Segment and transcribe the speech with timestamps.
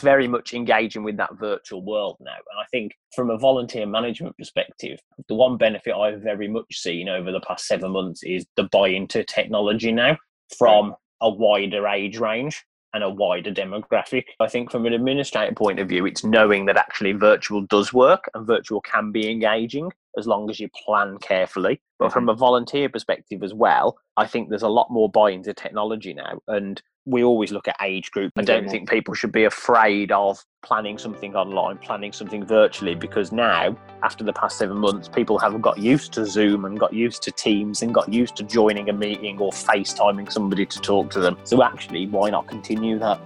[0.00, 2.32] it's very much engaging with that virtual world now.
[2.32, 7.06] And I think from a volunteer management perspective, the one benefit I've very much seen
[7.10, 10.16] over the past seven months is the buy into technology now
[10.56, 14.24] from a wider age range and a wider demographic.
[14.40, 18.24] I think from an administrator point of view, it's knowing that actually virtual does work
[18.34, 21.82] and virtual can be engaging as long as you plan carefully.
[21.98, 22.30] But from mm-hmm.
[22.30, 26.40] a volunteer perspective as well, I think there's a lot more buy into technology now.
[26.48, 28.32] And we always look at age group.
[28.36, 33.32] I don't think people should be afraid of planning something online, planning something virtually, because
[33.32, 37.22] now, after the past seven months, people have got used to Zoom and got used
[37.22, 41.20] to Teams and got used to joining a meeting or FaceTiming somebody to talk to
[41.20, 41.38] them.
[41.44, 43.18] So, actually, why not continue that?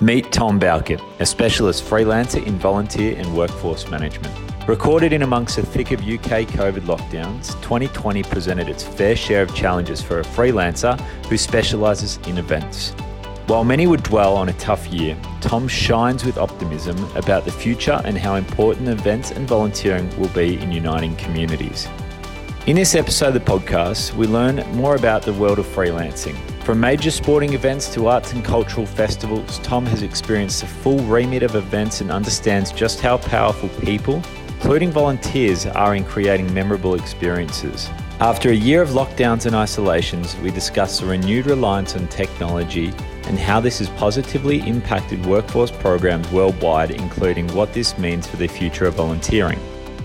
[0.00, 4.51] Meet Tom Bowkett, a specialist freelancer in volunteer and workforce management.
[4.68, 9.52] Recorded in amongst the thick of UK COVID lockdowns, 2020 presented its fair share of
[9.56, 12.90] challenges for a freelancer who specialises in events.
[13.48, 18.00] While many would dwell on a tough year, Tom shines with optimism about the future
[18.04, 21.88] and how important events and volunteering will be in uniting communities.
[22.68, 26.36] In this episode of the podcast, we learn more about the world of freelancing.
[26.62, 31.42] From major sporting events to arts and cultural festivals, Tom has experienced the full remit
[31.42, 34.22] of events and understands just how powerful people,
[34.62, 37.90] including volunteers, are in creating memorable experiences.
[38.20, 42.92] After a year of lockdowns and isolations, we discuss the renewed reliance on technology
[43.24, 48.46] and how this has positively impacted workforce programs worldwide, including what this means for the
[48.46, 49.58] future of volunteering.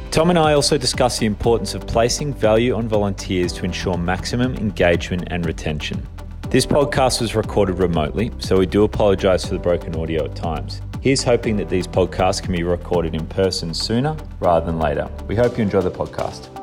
[0.10, 4.56] Tom and I also discuss the importance of placing value on volunteers to ensure maximum
[4.56, 6.02] engagement and retention.
[6.50, 10.82] This podcast was recorded remotely, so we do apologise for the broken audio at times.
[11.08, 15.10] Here's hoping that these podcasts can be recorded in person sooner rather than later.
[15.26, 16.54] We hope you enjoy the podcast.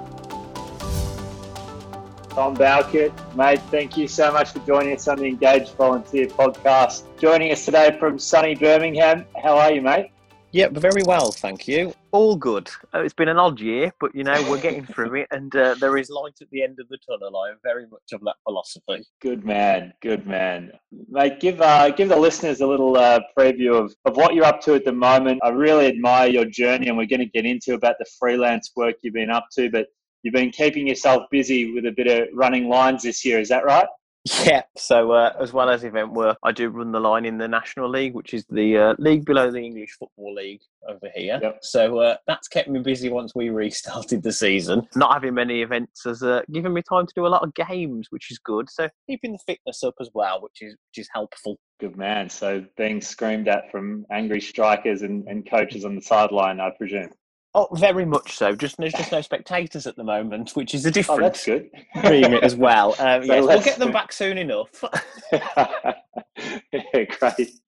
[2.28, 7.04] Tom Bowkett, mate, thank you so much for joining us on the Engaged Volunteer podcast.
[7.18, 9.24] Joining us today from sunny Birmingham.
[9.42, 10.10] How are you, mate?
[10.54, 11.92] Yeah, very well, thank you.
[12.12, 12.70] All good.
[12.94, 15.74] Uh, it's been an odd year, but you know we're getting through it, and uh,
[15.80, 17.36] there is light at the end of the tunnel.
[17.36, 19.04] I am very much of that philosophy.
[19.20, 20.70] Good man, good man,
[21.08, 21.40] mate.
[21.40, 24.74] Give uh, give the listeners a little uh, preview of, of what you're up to
[24.74, 25.40] at the moment.
[25.42, 28.94] I really admire your journey, and we're going to get into about the freelance work
[29.02, 29.68] you've been up to.
[29.68, 29.88] But
[30.22, 33.40] you've been keeping yourself busy with a bit of running lines this year.
[33.40, 33.88] Is that right?
[34.24, 37.46] Yeah, so uh, as well as event work, I do run the line in the
[37.46, 41.38] National League, which is the uh, league below the English Football League over here.
[41.42, 41.58] Yep.
[41.60, 44.88] So uh, that's kept me busy once we restarted the season.
[44.96, 48.06] Not having many events has uh, given me time to do a lot of games,
[48.08, 48.70] which is good.
[48.70, 51.58] So keeping the fitness up as well, which is which is helpful.
[51.78, 52.30] Good man.
[52.30, 57.10] So being screamed at from angry strikers and, and coaches on the sideline, I presume.
[57.56, 58.56] Oh, very much so.
[58.56, 61.70] Just there's just no spectators at the moment, which is a different oh, that's good.
[62.02, 62.96] remit as well.
[62.98, 64.84] Um, so yes, we'll get them back soon enough.
[65.32, 67.60] yeah, great.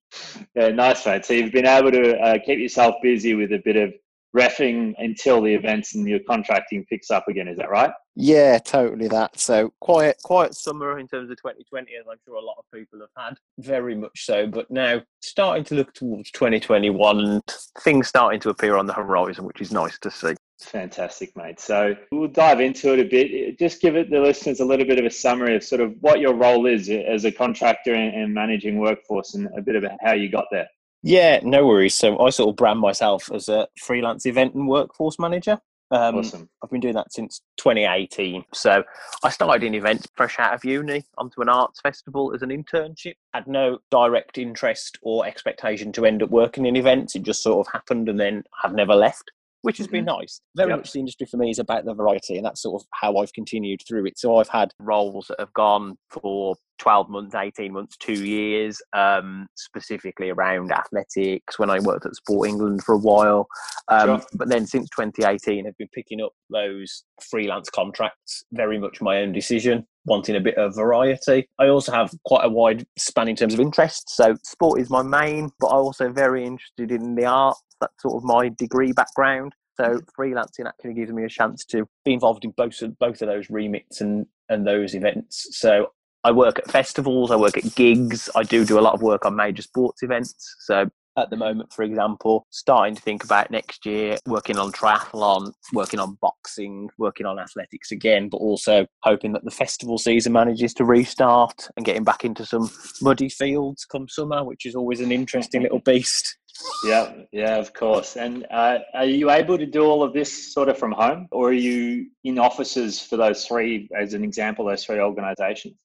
[0.55, 1.25] Yeah, nice, mate.
[1.25, 3.93] So you've been able to uh, keep yourself busy with a bit of
[4.37, 7.47] refing until the events and your contracting picks up again.
[7.47, 7.91] Is that right?
[8.15, 9.39] Yeah, totally that.
[9.39, 12.99] So quiet, quiet summer in terms of 2020, as I'm sure a lot of people
[12.99, 13.37] have had.
[13.59, 14.47] Very much so.
[14.47, 17.43] But now starting to look towards 2021 and
[17.81, 20.35] things starting to appear on the horizon, which is nice to see.
[20.59, 21.59] Fantastic, mate.
[21.59, 23.59] So we'll dive into it a bit.
[23.59, 26.19] Just give it the listeners a little bit of a summary of sort of what
[26.19, 30.29] your role is as a contractor and managing workforce and a bit about how you
[30.29, 30.67] got there.
[31.07, 31.95] Yeah, no worries.
[31.95, 35.57] So I sort of brand myself as a freelance event and workforce manager.
[35.89, 36.49] Um, awesome.
[36.61, 38.43] I've been doing that since 2018.
[38.53, 38.83] So
[39.23, 43.13] I started in events fresh out of uni onto an arts festival as an internship.
[43.33, 47.15] Had no direct interest or expectation to end up working in events.
[47.15, 49.31] It just sort of happened and then have never left
[49.61, 50.19] which has been mm-hmm.
[50.19, 50.39] nice.
[50.55, 50.79] Very yep.
[50.79, 53.33] much the industry for me is about the variety, and that's sort of how I've
[53.33, 54.17] continued through it.
[54.17, 59.47] So I've had roles that have gone for 12 months, 18 months, two years, um,
[59.55, 63.47] specifically around athletics when I worked at Sport England for a while.
[63.89, 64.21] Um, sure.
[64.33, 69.31] But then since 2018, I've been picking up those freelance contracts, very much my own
[69.31, 71.47] decision, wanting a bit of variety.
[71.59, 74.15] I also have quite a wide span in terms of interests.
[74.15, 78.15] So sport is my main, but I'm also very interested in the arts that's sort
[78.15, 79.53] of my degree background.
[79.75, 80.21] So mm-hmm.
[80.21, 83.49] freelancing actually gives me a chance to be involved in both of, both of those
[83.49, 85.47] remits and, and those events.
[85.51, 85.87] So
[86.27, 89.25] I work at festivals, I work at gigs, I do do a lot of work
[89.25, 90.35] on major sports events.
[90.59, 95.53] So at the moment, for example, starting to think about next year, working on triathlon,
[95.71, 100.73] working on boxing, working on athletics again, but also hoping that the festival season manages
[100.73, 102.69] to restart and getting back into some
[103.01, 106.35] muddy fields come summer, which is always an interesting little beast
[106.83, 108.17] yeah, yeah, of course.
[108.17, 111.49] And uh, are you able to do all of this sort of from home, or
[111.49, 115.75] are you in offices for those three, as an example, those three organisations?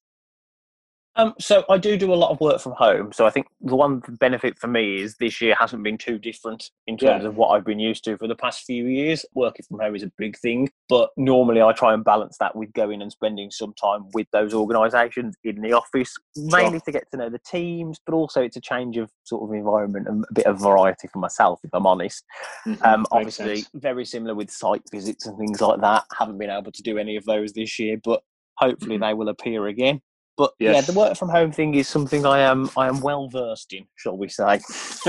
[1.17, 3.12] Um, so I do do a lot of work from home.
[3.12, 6.70] So I think the one benefit for me is this year hasn't been too different
[6.87, 7.29] in terms yeah.
[7.29, 9.25] of what I've been used to for the past few years.
[9.35, 12.73] Working from home is a big thing, but normally I try and balance that with
[12.73, 16.81] going and spending some time with those organisations in the office, mainly sure.
[16.81, 20.09] to get to know the teams, but also it's a change of sort of environment
[20.09, 22.25] and a bit of variety for myself, if I'm honest.
[22.67, 22.82] Mm-hmm.
[22.85, 23.70] Um, obviously, sense.
[23.75, 26.05] very similar with site visits and things like that.
[26.19, 28.23] Haven't been able to do any of those this year, but
[28.56, 29.05] hopefully mm-hmm.
[29.05, 30.00] they will appear again.
[30.42, 30.74] But yes.
[30.74, 33.86] yeah, the work from home thing is something I am I am well versed in,
[33.94, 34.58] shall we say?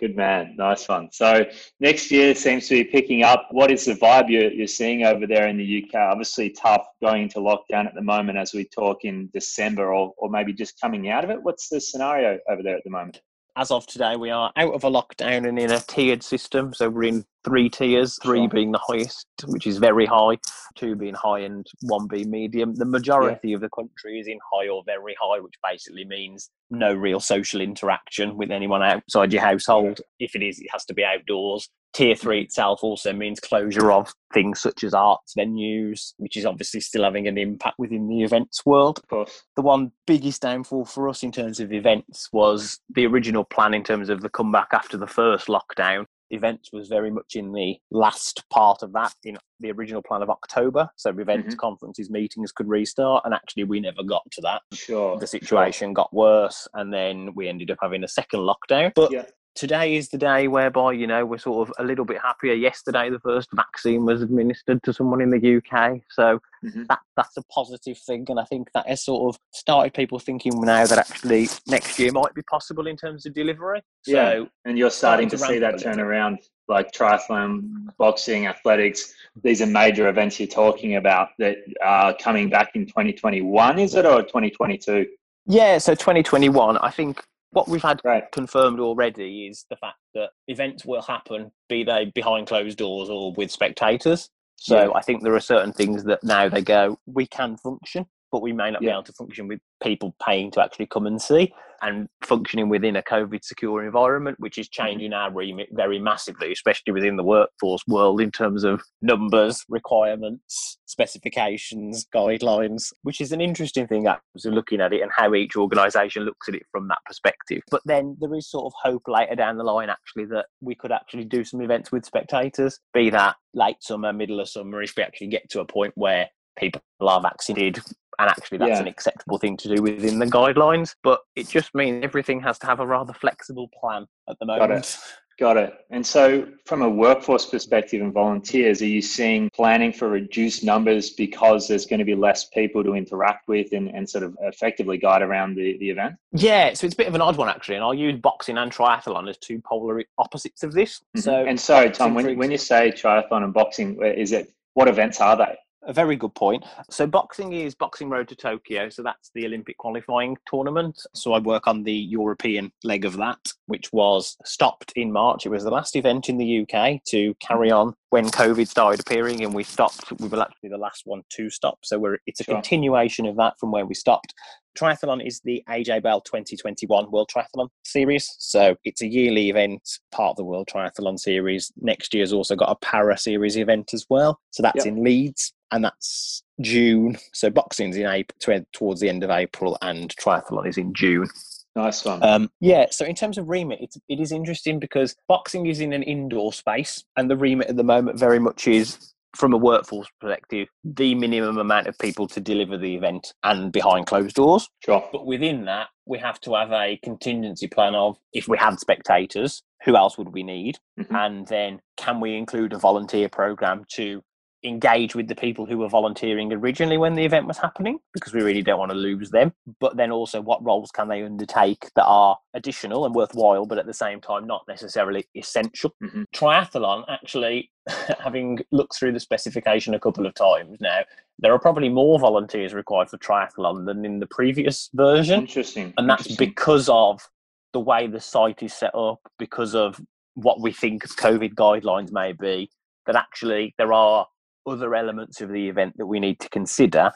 [0.00, 1.10] Good man, nice one.
[1.12, 1.44] So
[1.80, 3.48] next year seems to be picking up.
[3.50, 5.96] What is the vibe you're, you're seeing over there in the UK?
[5.96, 10.30] Obviously, tough going into lockdown at the moment as we talk in December, or or
[10.30, 11.42] maybe just coming out of it.
[11.42, 13.20] What's the scenario over there at the moment?
[13.56, 16.74] as of today, we are out of a lockdown and in a tiered system.
[16.74, 18.48] So we're in three tiers, three sure.
[18.48, 20.36] being the highest, which is very high,
[20.74, 22.74] two being high, and one being medium.
[22.74, 23.54] The majority yeah.
[23.54, 27.60] of the country is in high or very high, which basically means no real social
[27.60, 30.00] interaction with anyone outside your household.
[30.18, 31.68] If it is, it has to be outdoors.
[31.94, 36.80] Tier three itself also means closure of things such as arts venues, which is obviously
[36.80, 39.00] still having an impact within the events world.
[39.08, 39.44] Course.
[39.54, 43.82] The one biggest downfall for us in terms of events was the original plan in
[43.82, 48.44] terms of the comeback after the first lockdown events was very much in the last
[48.50, 50.88] part of that in the original plan of October.
[50.96, 51.58] So events, mm-hmm.
[51.58, 54.62] conferences, meetings could restart, and actually we never got to that.
[54.72, 55.18] Sure.
[55.18, 55.94] The situation sure.
[55.94, 58.92] got worse, and then we ended up having a second lockdown.
[58.94, 59.24] But yeah
[59.56, 62.54] today is the day whereby you know we're sort of a little bit happier.
[62.54, 66.84] Yesterday, the first vaccine was administered to someone in the UK, so mm-hmm.
[66.88, 70.60] that that's a positive thing, and I think that has sort of started people thinking
[70.60, 73.82] now that actually next year might be possible in terms of delivery.
[74.02, 76.38] So, yeah, and you're starting, to, see that turn around,
[76.68, 79.14] like triathlon, boxing, athletics.
[79.42, 83.78] These are major events you're talking about that are coming back in 2021.
[83.78, 85.06] Is it or 2022?
[85.46, 86.76] Yeah, so 2021.
[86.78, 87.22] I think
[87.56, 88.30] what we've had right.
[88.32, 93.32] confirmed already is the fact that events will happen, be they behind closed doors or
[93.32, 94.28] with spectators.
[94.56, 94.90] So yeah.
[94.94, 98.52] I think there are certain things that now they go, we can function, but we
[98.52, 98.90] may not yeah.
[98.90, 101.52] be able to function with people paying to actually come and see
[101.82, 104.86] and functioning within a COVID secure environment, which is mm-hmm.
[104.86, 110.78] changing our remit very massively, especially within the workforce world in terms of numbers, requirements,
[110.86, 116.24] specifications, guidelines, which is an interesting thing actually looking at it and how each organisation
[116.24, 117.62] looks at it from that perspective.
[117.70, 120.92] But then there is sort of hope later down the line actually that we could
[120.92, 125.02] actually do some events with spectators, be that late summer, middle of summer, if we
[125.02, 126.28] actually get to a point where
[126.58, 127.84] people are vaccinated
[128.18, 128.80] and actually that's yeah.
[128.80, 132.66] an acceptable thing to do within the guidelines but it just means everything has to
[132.66, 134.98] have a rather flexible plan at the moment Got it.
[135.38, 135.74] Got it.
[135.90, 141.10] And so, from a workforce perspective and volunteers, are you seeing planning for reduced numbers
[141.10, 144.96] because there's going to be less people to interact with and, and sort of effectively
[144.96, 146.14] guide around the, the event?
[146.32, 147.74] Yeah, so it's a bit of an odd one actually.
[147.74, 151.00] And I'll use boxing and triathlon as two polar opposites of this.
[151.00, 151.20] Mm-hmm.
[151.20, 155.20] So, and so, Tom, when, when you say triathlon and boxing, is it what events
[155.20, 155.58] are they?
[155.86, 156.64] A very good point.
[156.90, 158.88] So boxing is Boxing Road to Tokyo.
[158.88, 161.00] So that's the Olympic qualifying tournament.
[161.14, 165.46] So I work on the European leg of that, which was stopped in March.
[165.46, 169.42] It was the last event in the UK to carry on when COVID started appearing,
[169.44, 170.12] and we stopped.
[170.20, 171.78] We were actually the last one to stop.
[171.82, 172.54] So we're it's a sure.
[172.54, 174.34] continuation of that from where we stopped.
[174.76, 178.34] Triathlon is the AJ Bell 2021 World Triathlon Series.
[178.38, 179.80] So it's a yearly event,
[180.12, 181.72] part of the World Triathlon Series.
[181.80, 184.38] Next year's also got a Para Series event as well.
[184.50, 184.94] So that's yep.
[184.94, 187.18] in Leeds and that's June.
[187.32, 191.28] So boxing's in April, towards the end of April, and triathlon is in June.
[191.74, 192.22] Nice one.
[192.22, 192.86] Um, yeah.
[192.90, 196.52] So in terms of remit, it's, it is interesting because boxing is in an indoor
[196.52, 201.14] space, and the remit at the moment very much is from a workforce perspective, the
[201.14, 204.68] minimum amount of people to deliver the event and behind closed doors.
[204.84, 205.06] Sure.
[205.12, 209.62] But within that, we have to have a contingency plan of if we had spectators,
[209.84, 210.78] who else would we need?
[210.98, 211.14] Mm-hmm.
[211.14, 214.22] And then can we include a volunteer program to
[214.66, 218.42] engage with the people who were volunteering originally when the event was happening because we
[218.42, 222.04] really don't want to lose them but then also what roles can they undertake that
[222.04, 226.24] are additional and worthwhile but at the same time not necessarily essential mm-hmm.
[226.34, 227.70] triathlon actually
[228.18, 231.00] having looked through the specification a couple of times now
[231.38, 236.10] there are probably more volunteers required for triathlon than in the previous version interesting and
[236.10, 236.48] that's interesting.
[236.48, 237.28] because of
[237.72, 240.00] the way the site is set up because of
[240.34, 242.68] what we think covid guidelines may be
[243.06, 244.26] that actually there are
[244.66, 247.10] other elements of the event that we need to consider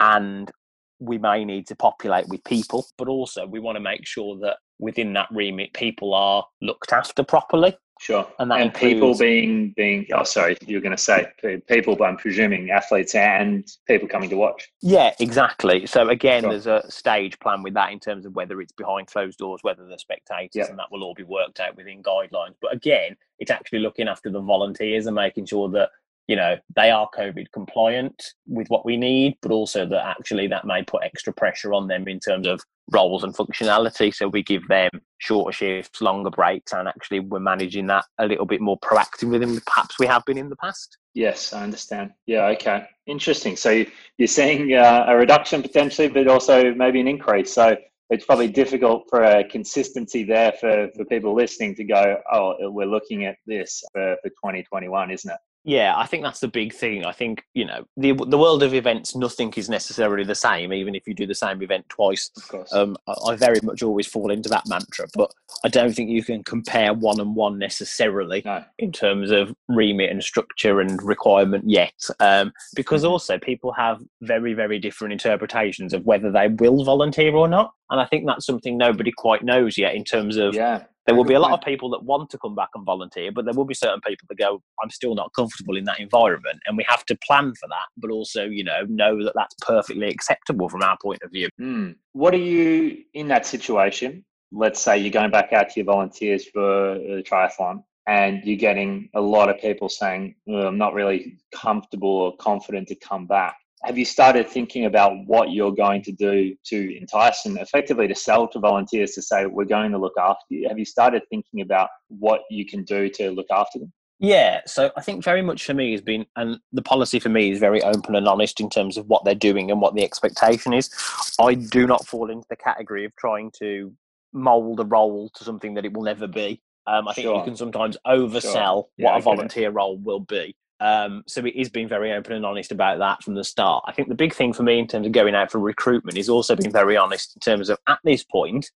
[0.00, 0.50] and
[0.98, 4.56] we may need to populate with people but also we want to make sure that
[4.78, 8.26] within that remit people are looked after properly Sure.
[8.38, 11.26] And, and includes, people being being oh sorry, you're going to say
[11.66, 14.68] people, but I'm presuming athletes and people coming to watch.
[14.82, 15.86] Yeah, exactly.
[15.86, 16.50] So again, sure.
[16.50, 19.86] there's a stage plan with that in terms of whether it's behind closed doors, whether
[19.86, 20.68] the spectators, yep.
[20.68, 22.54] and that will all be worked out within guidelines.
[22.60, 25.88] But again, it's actually looking after the volunteers and making sure that
[26.26, 30.64] you know they are covid compliant with what we need but also that actually that
[30.64, 32.60] may put extra pressure on them in terms of
[32.92, 34.14] roles and functionality.
[34.14, 38.46] So we give them shorter shifts longer breaks and actually we're managing that a little
[38.46, 40.98] bit more proactive than perhaps we have been in the past.
[41.14, 42.12] Yes i understand.
[42.26, 42.86] Yeah okay.
[43.06, 43.56] Interesting.
[43.56, 43.84] So
[44.18, 47.52] you're seeing uh, a reduction potentially but also maybe an increase.
[47.52, 47.76] So
[48.10, 52.86] it's probably difficult for a consistency there for, for people listening to go, oh, we're
[52.86, 55.38] looking at this for, for 2021, isn't it?
[55.66, 57.04] Yeah, I think that's the big thing.
[57.04, 59.16] I think you know the the world of events.
[59.16, 62.30] Nothing is necessarily the same, even if you do the same event twice.
[62.36, 65.32] Of course, um, I, I, very much always fall into that mantra, but
[65.64, 68.62] I don't think you can compare one and one necessarily no.
[68.78, 73.10] in terms of remit and structure and requirement yet, um, because mm-hmm.
[73.10, 78.00] also people have very very different interpretations of whether they will volunteer or not, and
[78.00, 81.34] I think that's something nobody quite knows yet in terms of yeah there will be
[81.34, 83.74] a lot of people that want to come back and volunteer, but there will be
[83.74, 86.58] certain people that go, I'm still not comfortable in that environment.
[86.66, 90.08] And we have to plan for that, but also, you know, know that that's perfectly
[90.08, 91.48] acceptable from our point of view.
[91.60, 91.94] Mm.
[92.12, 94.24] What are you in that situation?
[94.50, 99.08] Let's say you're going back out to your volunteers for a triathlon and you're getting
[99.14, 103.56] a lot of people saying, I'm not really comfortable or confident to come back
[103.86, 108.14] have you started thinking about what you're going to do to entice and effectively to
[108.14, 111.60] sell to volunteers to say we're going to look after you have you started thinking
[111.60, 115.64] about what you can do to look after them yeah so i think very much
[115.64, 118.68] for me has been and the policy for me is very open and honest in
[118.68, 120.90] terms of what they're doing and what the expectation is
[121.38, 123.92] i do not fall into the category of trying to
[124.32, 127.38] mold a role to something that it will never be um, I think sure.
[127.38, 128.88] you can sometimes oversell sure.
[128.96, 130.54] yeah, what a volunteer role will be.
[130.80, 133.84] Um, so it is being very open and honest about that from the start.
[133.86, 136.28] I think the big thing for me in terms of going out for recruitment is
[136.28, 138.70] also being very honest in terms of at this point,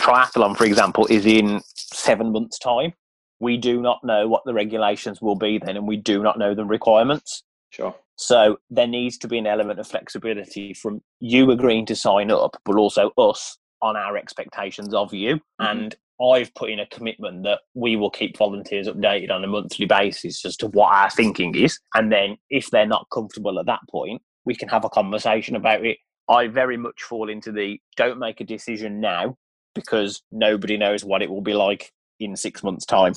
[0.00, 2.94] triathlon, for example, is in seven months' time.
[3.40, 6.54] We do not know what the regulations will be then, and we do not know
[6.54, 7.42] the requirements.
[7.70, 7.94] Sure.
[8.16, 12.56] So there needs to be an element of flexibility from you agreeing to sign up,
[12.64, 15.36] but also us on our expectations of you.
[15.36, 15.66] Mm-hmm.
[15.66, 19.86] And I've put in a commitment that we will keep volunteers updated on a monthly
[19.86, 21.78] basis as to what our thinking is.
[21.94, 25.84] And then if they're not comfortable at that point, we can have a conversation about
[25.84, 25.98] it.
[26.28, 29.36] I very much fall into the don't make a decision now
[29.74, 33.14] because nobody knows what it will be like in six months' time.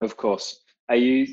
[0.00, 0.60] Of course.
[0.88, 1.26] Are you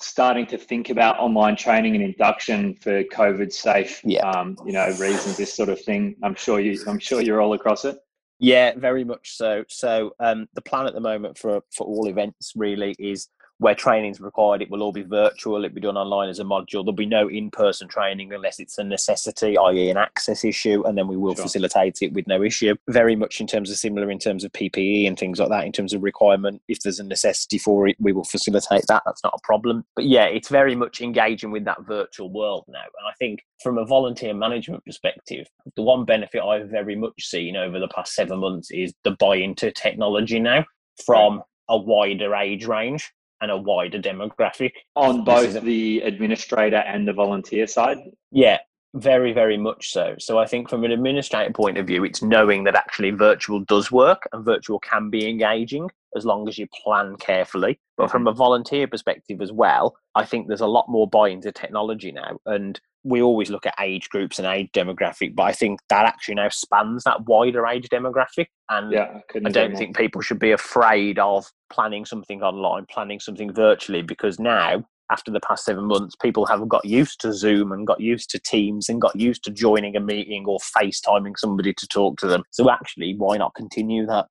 [0.00, 4.28] starting to think about online training and induction for COVID safe, yeah.
[4.28, 6.16] um, you know, reasons, this sort of thing?
[6.24, 6.82] I'm sure you.
[6.88, 7.98] I'm sure you're all across it.
[8.38, 9.64] Yeah, very much so.
[9.68, 14.10] So um, the plan at the moment for for all events really is where training
[14.10, 15.64] is required, it will all be virtual.
[15.64, 16.84] It'll be done online as a module.
[16.84, 21.08] There'll be no in-person training unless it's a necessity, i.e., an access issue, and then
[21.08, 21.44] we will sure.
[21.44, 22.74] facilitate it with no issue.
[22.88, 25.64] Very much in terms of similar in terms of PPE and things like that.
[25.64, 29.02] In terms of requirement, if there's a necessity for it, we will facilitate that.
[29.06, 29.84] That's not a problem.
[29.94, 32.80] But yeah, it's very much engaging with that virtual world now.
[32.80, 35.46] And I think from a volunteer management perspective,
[35.76, 39.36] the one benefit I've very much seen over the past seven months is the buy
[39.36, 40.64] into technology now
[41.04, 47.12] from a wider age range and a wider demographic on both the administrator and the
[47.12, 47.98] volunteer side.
[48.30, 48.58] Yeah,
[48.96, 50.14] very, very much so.
[50.18, 53.92] So I think from an administrator point of view, it's knowing that actually virtual does
[53.92, 57.78] work and virtual can be engaging as long as you plan carefully.
[57.96, 61.52] But from a volunteer perspective as well, I think there's a lot more buy into
[61.52, 62.38] technology now.
[62.46, 66.34] And we always look at age groups and age demographic, but I think that actually
[66.34, 68.46] now spans that wider age demographic.
[68.68, 73.20] And yeah, I, I don't think people should be afraid of planning something online, planning
[73.20, 77.72] something virtually, because now, after the past seven months, people have got used to Zoom
[77.72, 81.72] and got used to Teams and got used to joining a meeting or FaceTiming somebody
[81.74, 82.42] to talk to them.
[82.50, 84.26] So actually, why not continue that?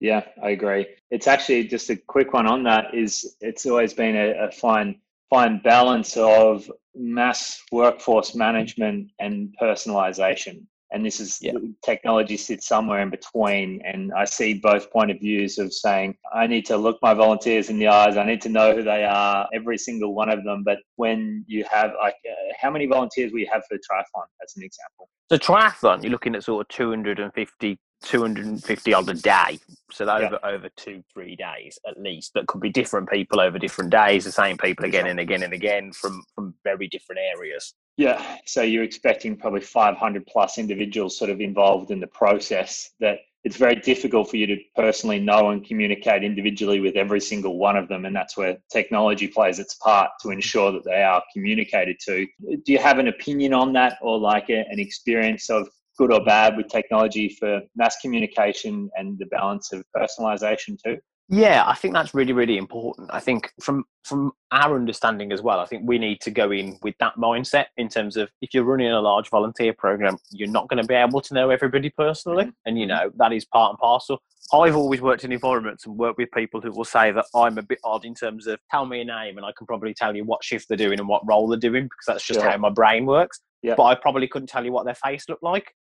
[0.00, 0.86] Yeah, I agree.
[1.10, 2.94] It's actually just a quick one on that.
[2.94, 10.66] Is it's always been a, a fine fine balance of mass workforce management and personalization
[10.90, 11.52] and this is yeah.
[11.84, 16.46] technology sits somewhere in between and i see both point of views of saying i
[16.46, 19.46] need to look my volunteers in the eyes i need to know who they are
[19.52, 23.48] every single one of them but when you have like uh, how many volunteers we
[23.50, 28.94] have for triathlon as an example so triathlon you're looking at sort of 250 250
[28.94, 29.58] odd a day.
[29.90, 30.26] So that yeah.
[30.26, 32.32] over over two, three days at least.
[32.34, 35.52] That could be different people over different days, the same people again and again and
[35.52, 37.74] again from from very different areas.
[37.98, 38.38] Yeah.
[38.46, 43.56] So you're expecting probably 500 plus individuals sort of involved in the process that it's
[43.56, 47.88] very difficult for you to personally know and communicate individually with every single one of
[47.88, 48.04] them.
[48.04, 52.24] And that's where technology plays its part to ensure that they are communicated to.
[52.64, 56.24] Do you have an opinion on that or like a, an experience of good or
[56.24, 60.98] bad with technology for mass communication and the balance of personalization too?
[61.30, 63.10] Yeah, I think that's really, really important.
[63.12, 66.78] I think from from our understanding as well, I think we need to go in
[66.82, 70.68] with that mindset in terms of if you're running a large volunteer program, you're not
[70.68, 72.52] going to be able to know everybody personally, mm-hmm.
[72.64, 73.04] and you mm-hmm.
[73.04, 74.22] know that is part and parcel.
[74.54, 77.62] I've always worked in environments and worked with people who will say that I'm a
[77.62, 80.24] bit odd in terms of tell me a name and I can probably tell you
[80.24, 83.04] what shift they're doing and what role they're doing because that's just how my brain
[83.04, 83.40] works.
[83.62, 83.74] Yeah.
[83.76, 85.74] But I probably couldn't tell you what their face looked like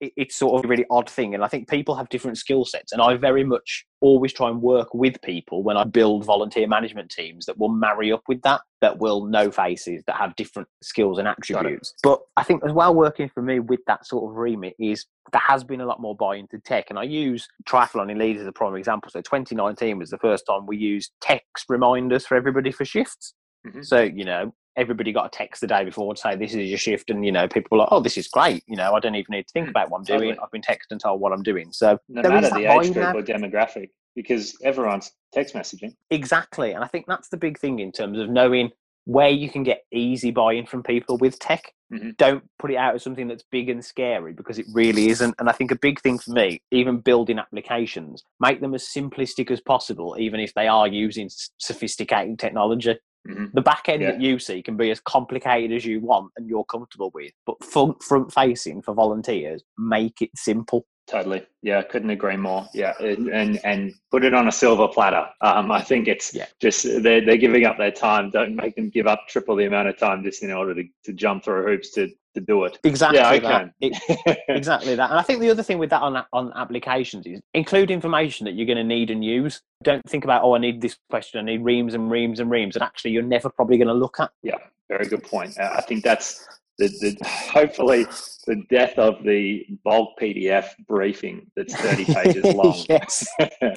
[0.00, 1.34] it's sort of a really odd thing.
[1.34, 2.92] And I think people have different skill sets.
[2.92, 7.10] And I very much always try and work with people when I build volunteer management
[7.10, 11.18] teams that will marry up with that, that will know faces, that have different skills
[11.18, 11.94] and attributes.
[12.02, 15.42] But I think as well, working for me with that sort of remit is there
[15.46, 16.86] has been a lot more buy into tech.
[16.90, 19.10] And I use triathlon in Leeds as a prime example.
[19.10, 23.34] So 2019 was the first time we used text reminders for everybody for shifts.
[23.66, 23.82] Mm-hmm.
[23.82, 26.78] So, you know, everybody got a text the day before to say this is your
[26.78, 29.14] shift and you know people were like oh this is great you know i don't
[29.14, 30.36] even need to think hmm, about what i'm doing.
[30.42, 31.72] i've been texted and told what i'm doing.
[31.72, 35.94] So no matter the age group or demographic because everyone's text messaging.
[36.10, 38.70] Exactly and i think that's the big thing in terms of knowing
[39.04, 41.72] where you can get easy buy-in from people with tech.
[41.90, 42.10] Mm-hmm.
[42.18, 45.48] don't put it out as something that's big and scary because it really isn't and
[45.48, 49.62] i think a big thing for me even building applications make them as simplistic as
[49.62, 52.98] possible even if they are using sophisticated technology
[53.28, 53.46] Mm-hmm.
[53.52, 54.12] The back end yeah.
[54.12, 57.62] that you see can be as complicated as you want and you're comfortable with, but
[57.62, 60.86] front front facing for volunteers, make it simple.
[61.08, 61.46] Totally.
[61.62, 62.68] Yeah, couldn't agree more.
[62.74, 65.26] Yeah, and and put it on a silver platter.
[65.40, 66.46] Um, I think it's yeah.
[66.60, 68.30] just they're they're giving up their time.
[68.30, 71.12] Don't make them give up triple the amount of time just in order to, to
[71.14, 72.78] jump through hoops to to do it.
[72.84, 73.18] Exactly.
[73.18, 73.74] Yeah, I that.
[73.80, 75.10] It, exactly that.
[75.10, 78.52] And I think the other thing with that on on applications is include information that
[78.52, 79.62] you're going to need and use.
[79.82, 81.40] Don't think about oh I need this question.
[81.40, 84.20] I need reams and reams and reams, and actually you're never probably going to look
[84.20, 84.30] at.
[84.42, 85.58] Yeah, very good point.
[85.58, 86.46] I think that's
[86.78, 88.06] the, the, hopefully
[88.46, 92.84] the death of the bulk PDF briefing that's 30 pages long.
[92.88, 93.26] yes.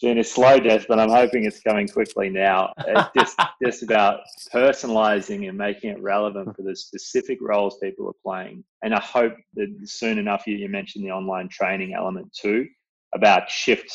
[0.00, 2.72] been a slow death, but I'm hoping it's coming quickly now.
[2.86, 4.20] It's just, just about
[4.54, 8.62] personalizing and making it relevant for the specific roles people are playing.
[8.82, 12.66] And I hope that soon enough, you, you mentioned the online training element too,
[13.14, 13.90] about shift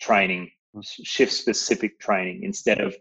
[0.00, 0.80] training, hmm.
[0.82, 2.96] shift specific training instead of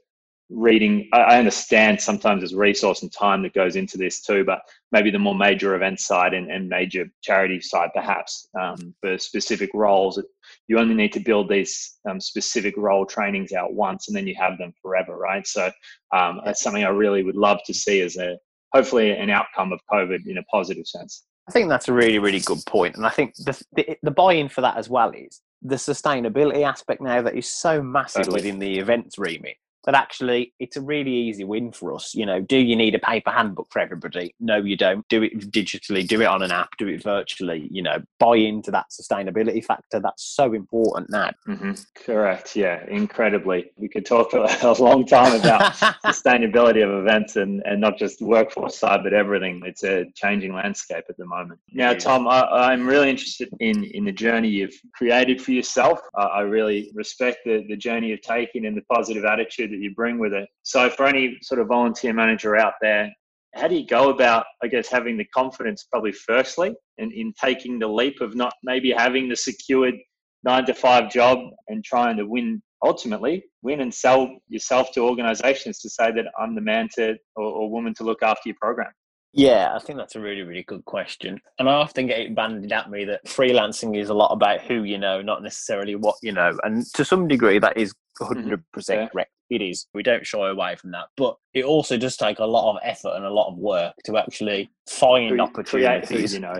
[0.55, 4.59] reading i understand sometimes there's resource and time that goes into this too but
[4.91, 9.69] maybe the more major event side and, and major charity side perhaps um, for specific
[9.73, 10.21] roles
[10.67, 14.35] you only need to build these um, specific role trainings out once and then you
[14.35, 15.47] have them forever right?
[15.47, 15.71] So
[16.15, 18.37] um, that's something i really would love to see as a
[18.73, 21.23] hopefully an outcome of covid in a positive sense.
[21.47, 24.49] I think that's a really really good point and i think the, the, the buy-in
[24.49, 28.35] for that as well is the sustainability aspect now that is so massive totally.
[28.35, 32.13] within the events remit that actually it's a really easy win for us.
[32.15, 34.33] You know, do you need a paper handbook for everybody?
[34.39, 35.07] No, you don't.
[35.09, 37.67] Do it digitally, do it on an app, do it virtually.
[37.71, 39.99] You know, buy into that sustainability factor.
[39.99, 41.31] That's so important now.
[41.47, 41.73] Mm-hmm.
[42.05, 42.55] Correct.
[42.55, 43.71] Yeah, incredibly.
[43.75, 45.73] We could talk a, a long time about
[46.05, 49.61] sustainability of events and, and not just the workforce side, but everything.
[49.65, 51.59] It's a changing landscape at the moment.
[51.71, 55.99] Now, Tom, I, am really interested in, in the journey you've created for yourself.
[56.15, 59.93] I, I really respect the, the journey you've taken and the positive attitude that you
[59.93, 60.47] bring with it.
[60.63, 63.11] So, for any sort of volunteer manager out there,
[63.55, 67.79] how do you go about, I guess, having the confidence, probably firstly, in, in taking
[67.79, 69.95] the leap of not maybe having the secured
[70.43, 75.79] nine to five job and trying to win, ultimately, win and sell yourself to organizations
[75.79, 78.91] to say that I'm the man to or, or woman to look after your program?
[79.35, 81.39] Yeah, I think that's a really, really good question.
[81.57, 84.83] And I often get it banded at me that freelancing is a lot about who
[84.83, 86.55] you know, not necessarily what you know.
[86.63, 89.07] And to some degree, that is 100% mm-hmm.
[89.07, 89.31] correct.
[89.53, 89.87] It is.
[89.93, 91.05] We don't shy away from that.
[91.15, 94.17] But it also does take a lot of effort and a lot of work to
[94.17, 96.33] actually find Cre- opportunities.
[96.33, 96.59] you know.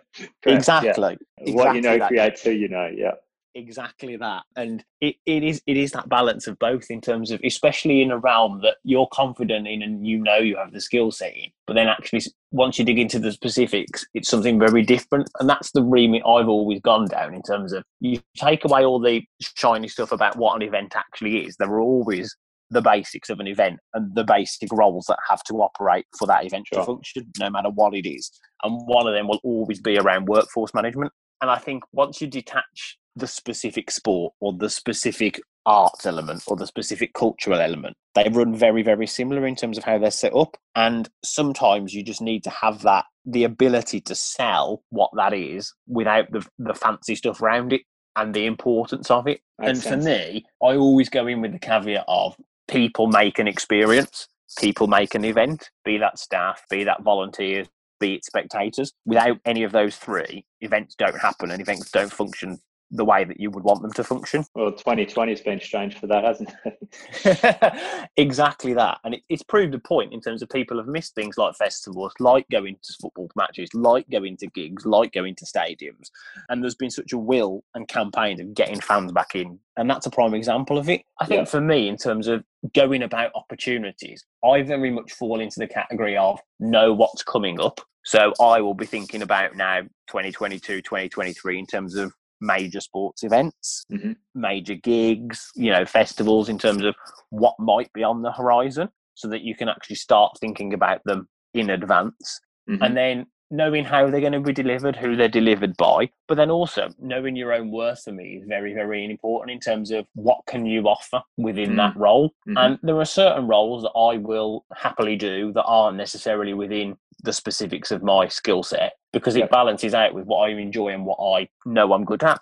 [0.46, 1.18] exactly.
[1.44, 1.54] Yeah.
[1.54, 2.90] What you know creates who you know.
[2.94, 3.12] Yeah
[3.56, 4.44] exactly that.
[4.56, 8.10] And it, it is it is that balance of both in terms of especially in
[8.10, 11.50] a realm that you're confident in and you know you have the skill set in
[11.66, 12.20] but then actually
[12.52, 15.28] once you dig into the specifics it's something very different.
[15.40, 19.00] And that's the remit i've always gone down in terms of you take away all
[19.00, 22.36] the shiny stuff about what an event actually is there are always
[22.70, 26.44] the basics of an event and the basic roles that have to operate for that
[26.44, 26.80] event sure.
[26.80, 28.30] to function no matter what it is.
[28.64, 31.12] And one of them will always be around workforce management.
[31.40, 36.56] And I think once you detach the specific sport or the specific arts element or
[36.56, 37.96] the specific cultural element.
[38.14, 40.56] They run very, very similar in terms of how they're set up.
[40.76, 45.74] And sometimes you just need to have that the ability to sell what that is
[45.88, 47.82] without the, the fancy stuff around it
[48.14, 49.40] and the importance of it.
[49.58, 50.04] Makes and sense.
[50.04, 52.36] for me, I always go in with the caveat of
[52.68, 57.66] people make an experience, people make an event, be that staff, be that volunteers,
[57.98, 58.92] be it spectators.
[59.04, 62.58] Without any of those three, events don't happen and events don't function
[62.90, 64.44] the way that you would want them to function.
[64.54, 68.08] Well, 2020 has been strange for that, hasn't it?
[68.16, 68.98] exactly that.
[69.04, 72.14] And it, it's proved a point in terms of people have missed things like festivals,
[72.18, 76.10] like going to football matches, like going to gigs, like going to stadiums.
[76.48, 79.58] And there's been such a will and campaign of getting fans back in.
[79.76, 81.02] And that's a prime example of it.
[81.20, 81.44] I think yeah.
[81.44, 82.44] for me, in terms of
[82.74, 87.80] going about opportunities, I very much fall into the category of know what's coming up.
[88.04, 93.84] So I will be thinking about now 2022, 2023 in terms of major sports events,
[93.92, 94.12] mm-hmm.
[94.34, 96.94] major gigs, you know, festivals in terms of
[97.30, 101.28] what might be on the horizon so that you can actually start thinking about them
[101.54, 102.40] in advance.
[102.68, 102.82] Mm-hmm.
[102.82, 106.50] And then knowing how they're going to be delivered, who they're delivered by, but then
[106.50, 110.40] also knowing your own worth for me is very, very important in terms of what
[110.46, 111.76] can you offer within mm-hmm.
[111.76, 112.30] that role.
[112.48, 112.56] Mm-hmm.
[112.56, 117.32] And there are certain roles that I will happily do that aren't necessarily within the
[117.32, 121.16] specifics of my skill set because it balances out with what I enjoy and what
[121.18, 122.38] I know I'm good at.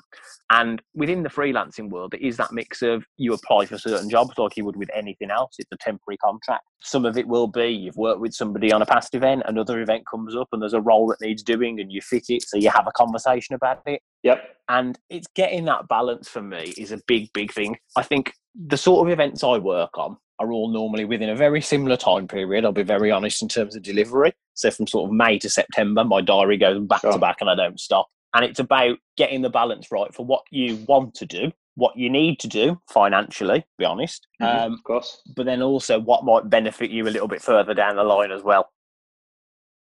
[0.50, 4.32] And within the freelancing world, it is that mix of you apply for certain jobs
[4.38, 5.54] like you would with anything else.
[5.60, 6.64] It's a temporary contract.
[6.82, 10.02] Some of it will be you've worked with somebody on a past event, another event
[10.10, 12.42] comes up and there's a role that needs doing and you fit it.
[12.42, 14.02] So you have a conversation about it.
[14.24, 14.42] Yep.
[14.68, 17.76] And it's getting that balance for me is a big, big thing.
[17.96, 21.60] I think the sort of events I work on are all normally within a very
[21.60, 22.64] similar time period.
[22.64, 24.32] I'll be very honest in terms of delivery.
[24.54, 27.12] So from sort of May to September, my diary goes back sure.
[27.12, 28.08] to back and I don't stop.
[28.34, 32.10] And it's about getting the balance right for what you want to do, what you
[32.10, 34.26] need to do financially, be honest.
[34.42, 35.22] Mm-hmm, um, of course.
[35.36, 38.42] But then also what might benefit you a little bit further down the line as
[38.42, 38.70] well.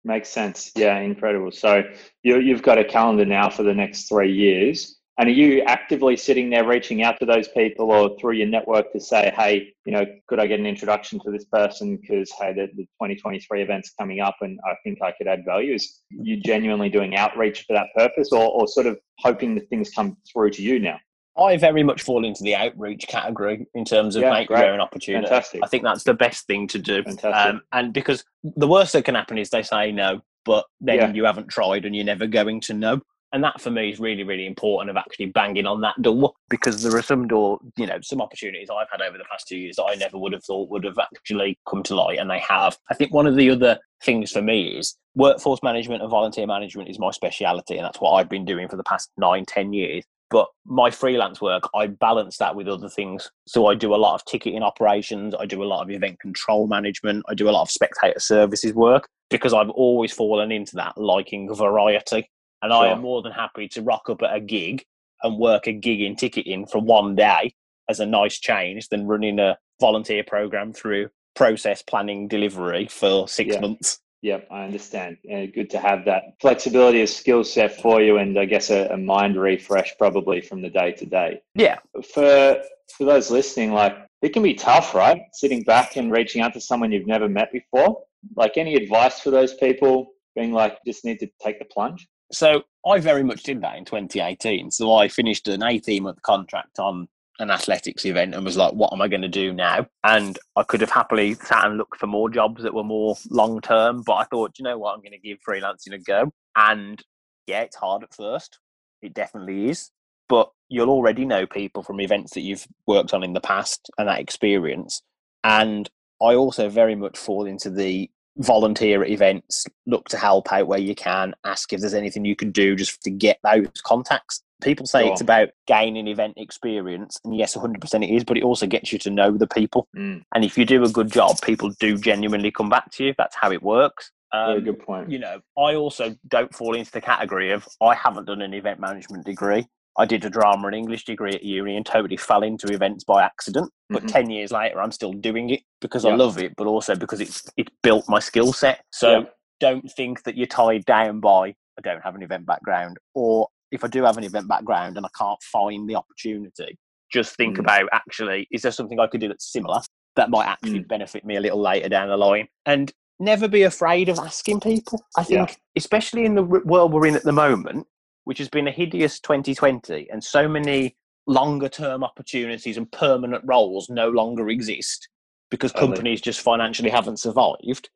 [0.04, 0.72] Makes sense.
[0.76, 1.52] Yeah, incredible.
[1.52, 1.84] So
[2.24, 4.97] you, you've got a calendar now for the next three years.
[5.20, 8.92] And are you actively sitting there reaching out to those people or through your network
[8.94, 11.98] to say, hey, you know, could I get an introduction to this person?
[11.98, 15.74] Because, hey, the, the 2023 event's coming up and I think I could add value.
[15.74, 19.90] Is you genuinely doing outreach for that purpose or, or sort of hoping that things
[19.90, 21.00] come through to you now?
[21.36, 24.80] I very much fall into the outreach category in terms of yeah, make your own
[24.80, 25.28] opportunity.
[25.28, 25.62] Fantastic.
[25.64, 27.04] I think that's the best thing to do.
[27.24, 31.14] Um, and because the worst that can happen is they say no, but then yeah.
[31.14, 33.02] you haven't tried and you're never going to know
[33.34, 36.34] and that for me is really really important of actually banging on that door.
[36.50, 39.58] Because there are some door you know some opportunities i've had over the past two
[39.58, 42.40] years that i never would have thought would have actually come to light and they
[42.40, 42.78] have.
[42.90, 46.90] I think one of the other things for me is workforce management and volunteer management
[46.90, 50.04] is my speciality and that's what i've been doing for the past nine ten years.
[50.30, 53.30] But my freelance work i balance that with other things.
[53.48, 56.68] So i do a lot of ticketing operations i do a lot of event control
[56.68, 60.98] management i do a lot of spectator services work because i've always fallen into that
[60.98, 62.30] liking variety
[62.62, 62.86] and sure.
[62.86, 64.84] I am more than happy to rock up at a gig
[65.24, 67.54] and work a gig in ticketing for one day
[67.90, 73.56] as a nice change than running a volunteer program through process planning delivery for six
[73.56, 73.62] yeah.
[73.62, 74.00] months.
[74.24, 75.18] Yep, I understand.
[75.32, 78.88] Uh, good to have that flexibility of skill set for you, and I guess a,
[78.88, 81.42] a mind refresh probably from the day to day.
[81.54, 81.78] Yeah.
[82.14, 82.62] For
[82.98, 85.22] for those listening, like it can be tough, right?
[85.34, 88.04] Sitting back and reaching out to someone you've never met before.
[88.36, 92.08] Like any advice for those people, being like, just need to take the plunge.
[92.32, 94.72] So I very much did that in 2018.
[94.72, 97.08] So I finished an 18 month contract on
[97.40, 99.88] an athletics event and was like, what am I going to do now?
[100.04, 103.62] And I could have happily sat and looked for more jobs that were more long
[103.62, 106.32] term, but I thought, you know what, I'm going to give freelancing a go.
[106.56, 107.02] And
[107.46, 108.60] yeah, it's hard at first.
[109.02, 109.92] It definitely is.
[110.30, 114.08] But you'll already know people from events that you've worked on in the past and
[114.10, 115.02] that experience.
[115.44, 115.90] And
[116.22, 120.80] I also very much fall into the volunteer at events, look to help out where
[120.80, 124.44] you can, ask if there's anything you can do just to get those contacts.
[124.62, 125.12] People say sure.
[125.12, 128.98] it's about gaining event experience, and yes, 100% it is, but it also gets you
[129.00, 129.88] to know the people.
[129.96, 130.24] Mm.
[130.34, 133.14] And if you do a good job, people do genuinely come back to you.
[133.18, 134.12] That's how it works.
[134.32, 135.12] Um, Very good point.
[135.12, 138.80] You know, I also don't fall into the category of I haven't done an event
[138.80, 139.68] management degree.
[139.98, 143.24] I did a drama and English degree at uni and totally fell into events by
[143.24, 143.72] accident.
[143.90, 144.08] But mm-hmm.
[144.08, 147.44] 10 years later, I'm still doing it because I love it, but also because it's,
[147.58, 148.84] it's built my skill set.
[148.92, 149.26] So
[149.60, 153.84] don't think that you're tied down by, I don't have an event background, or if
[153.84, 156.78] I do have an event background and I can't find the opportunity,
[157.12, 157.62] just think mm.
[157.62, 159.82] about actually, is there something I could do that's similar
[160.16, 160.88] that might actually mm.
[160.88, 162.48] benefit me a little later down the line?
[162.66, 165.04] And never be afraid of asking people.
[165.18, 165.56] I think, yeah.
[165.76, 167.88] especially in the world we're in at the moment,
[168.28, 173.90] which has been a hideous 2020, and so many longer term opportunities and permanent roles
[173.90, 175.08] no longer exist
[175.50, 177.90] because companies just financially haven't survived.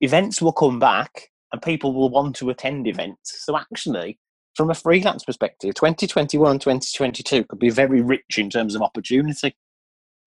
[0.00, 3.44] Events will come back and people will want to attend events.
[3.44, 4.18] So actually,
[4.56, 9.54] from a freelance perspective, 2021 and 2022 could be very rich in terms of opportunity.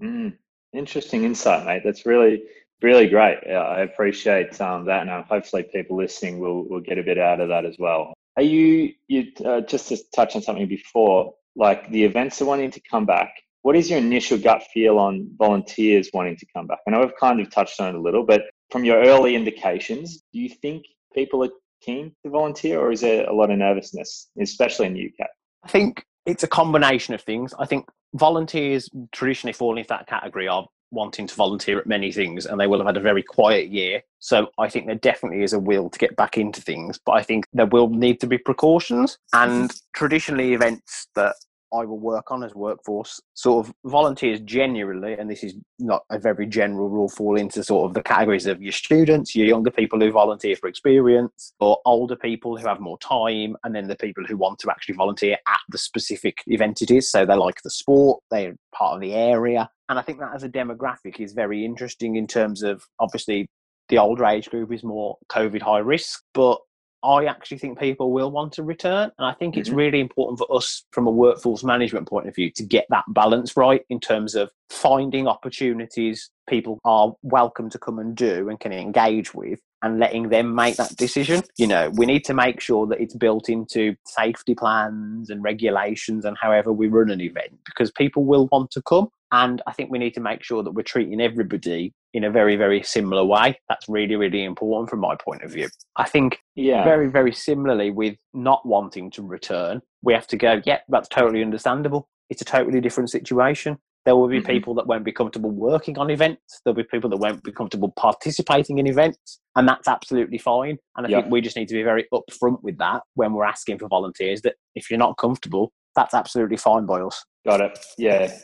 [0.01, 0.37] Mm,
[0.71, 1.81] interesting insight, mate.
[1.83, 2.43] That's really,
[2.81, 3.39] really great.
[3.45, 7.17] Yeah, I appreciate um, that, and uh, hopefully, people listening will will get a bit
[7.17, 8.13] out of that as well.
[8.39, 12.71] Are you you uh, just to touch on something before, like the events are wanting
[12.71, 13.33] to come back?
[13.63, 16.77] What is your initial gut feel on volunteers wanting to come back?
[16.87, 20.23] I know we've kind of touched on it a little, but from your early indications,
[20.31, 21.49] do you think people are
[21.81, 25.27] keen to volunteer, or is there a lot of nervousness, especially in the UK?
[25.63, 27.53] I think it's a combination of things.
[27.59, 32.45] I think volunteers traditionally fall into that category of wanting to volunteer at many things
[32.45, 34.01] and they will have had a very quiet year.
[34.19, 37.23] So I think there definitely is a will to get back into things, but I
[37.23, 39.77] think there will need to be precautions and mm-hmm.
[39.93, 41.35] traditionally events that
[41.73, 46.19] I will work on as workforce sort of volunteers genuinely, and this is not a
[46.19, 49.99] very general rule, fall into sort of the categories of your students, your younger people
[49.99, 54.23] who volunteer for experience, or older people who have more time, and then the people
[54.25, 57.11] who want to actually volunteer at the specific event it is.
[57.11, 59.69] So they like the sport, they're part of the area.
[59.89, 63.47] And I think that as a demographic is very interesting in terms of obviously
[63.89, 66.59] the older age group is more COVID high risk, but
[67.03, 69.11] I actually think people will want to return.
[69.17, 69.77] And I think it's mm-hmm.
[69.77, 73.55] really important for us from a workforce management point of view to get that balance
[73.55, 78.73] right in terms of finding opportunities people are welcome to come and do and can
[78.73, 81.41] engage with and letting them make that decision.
[81.57, 86.25] You know, we need to make sure that it's built into safety plans and regulations
[86.25, 89.09] and however we run an event because people will want to come.
[89.31, 92.55] And I think we need to make sure that we're treating everybody in a very,
[92.55, 93.59] very similar way.
[93.69, 95.69] That's really, really important from my point of view.
[95.95, 96.83] I think yeah.
[96.83, 101.43] very, very similarly with not wanting to return, we have to go, yeah, that's totally
[101.43, 102.09] understandable.
[102.29, 103.77] It's a totally different situation.
[104.09, 104.47] There will be mm-hmm.
[104.47, 106.61] people that won't be comfortable working on events.
[106.65, 110.79] There'll be people that won't be comfortable participating in events, and that's absolutely fine.
[110.97, 113.77] And I think we just need to be very upfront with that when we're asking
[113.77, 114.41] for volunteers.
[114.41, 117.23] That if you're not comfortable, that's absolutely fine by us.
[117.45, 117.77] Got it.
[117.99, 118.35] Yeah,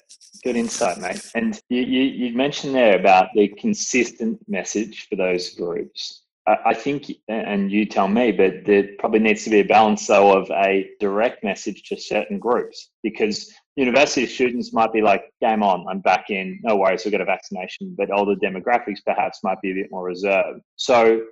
[0.44, 1.32] good insight, mate.
[1.34, 6.25] And you, you, you mentioned there about the consistent message for those groups.
[6.48, 10.38] I think, and you tell me, but there probably needs to be a balance though
[10.38, 15.86] of a direct message to certain groups because university students might be like, game on,
[15.90, 17.96] I'm back in, no worries, we'll get a vaccination.
[17.98, 20.62] But older demographics perhaps might be a bit more reserved.
[20.76, 21.24] So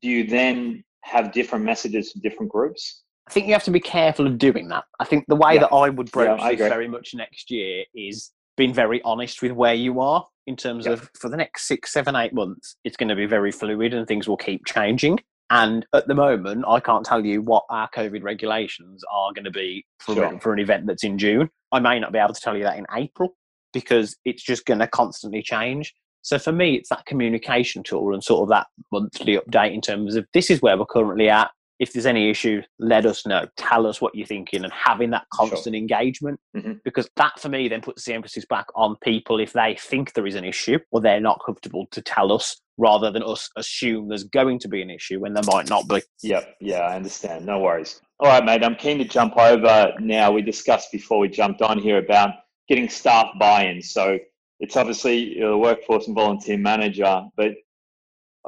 [0.00, 3.02] do you then have different messages to different groups?
[3.28, 4.84] I think you have to be careful of doing that.
[4.98, 5.60] I think the way yeah.
[5.60, 9.52] that I would broach yeah, this very much next year is being very honest with
[9.52, 10.92] where you are in terms yeah.
[10.92, 14.06] of for the next six, seven, eight months, it's going to be very fluid and
[14.06, 15.18] things will keep changing.
[15.50, 19.50] And at the moment, I can't tell you what our COVID regulations are going to
[19.50, 20.40] be for, sure.
[20.40, 21.50] for an event that's in June.
[21.72, 23.36] I may not be able to tell you that in April
[23.72, 25.94] because it's just going to constantly change.
[26.22, 30.14] So for me, it's that communication tool and sort of that monthly update in terms
[30.14, 31.50] of this is where we're currently at
[31.82, 33.44] if there's any issue, let us know.
[33.56, 35.80] Tell us what you're thinking and having that constant sure.
[35.80, 36.38] engagement.
[36.56, 36.74] Mm-hmm.
[36.84, 40.28] Because that for me then puts the emphasis back on people if they think there
[40.28, 44.22] is an issue or they're not comfortable to tell us rather than us assume there's
[44.22, 46.00] going to be an issue when there might not be.
[46.22, 46.54] Yep.
[46.60, 47.44] Yeah, I understand.
[47.44, 48.00] No worries.
[48.20, 48.64] All right, mate.
[48.64, 50.30] I'm keen to jump over now.
[50.30, 52.30] We discussed before we jumped on here about
[52.68, 53.82] getting staff buy in.
[53.82, 54.20] So
[54.60, 57.54] it's obviously the workforce and volunteer manager, but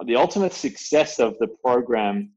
[0.06, 2.30] the ultimate success of the program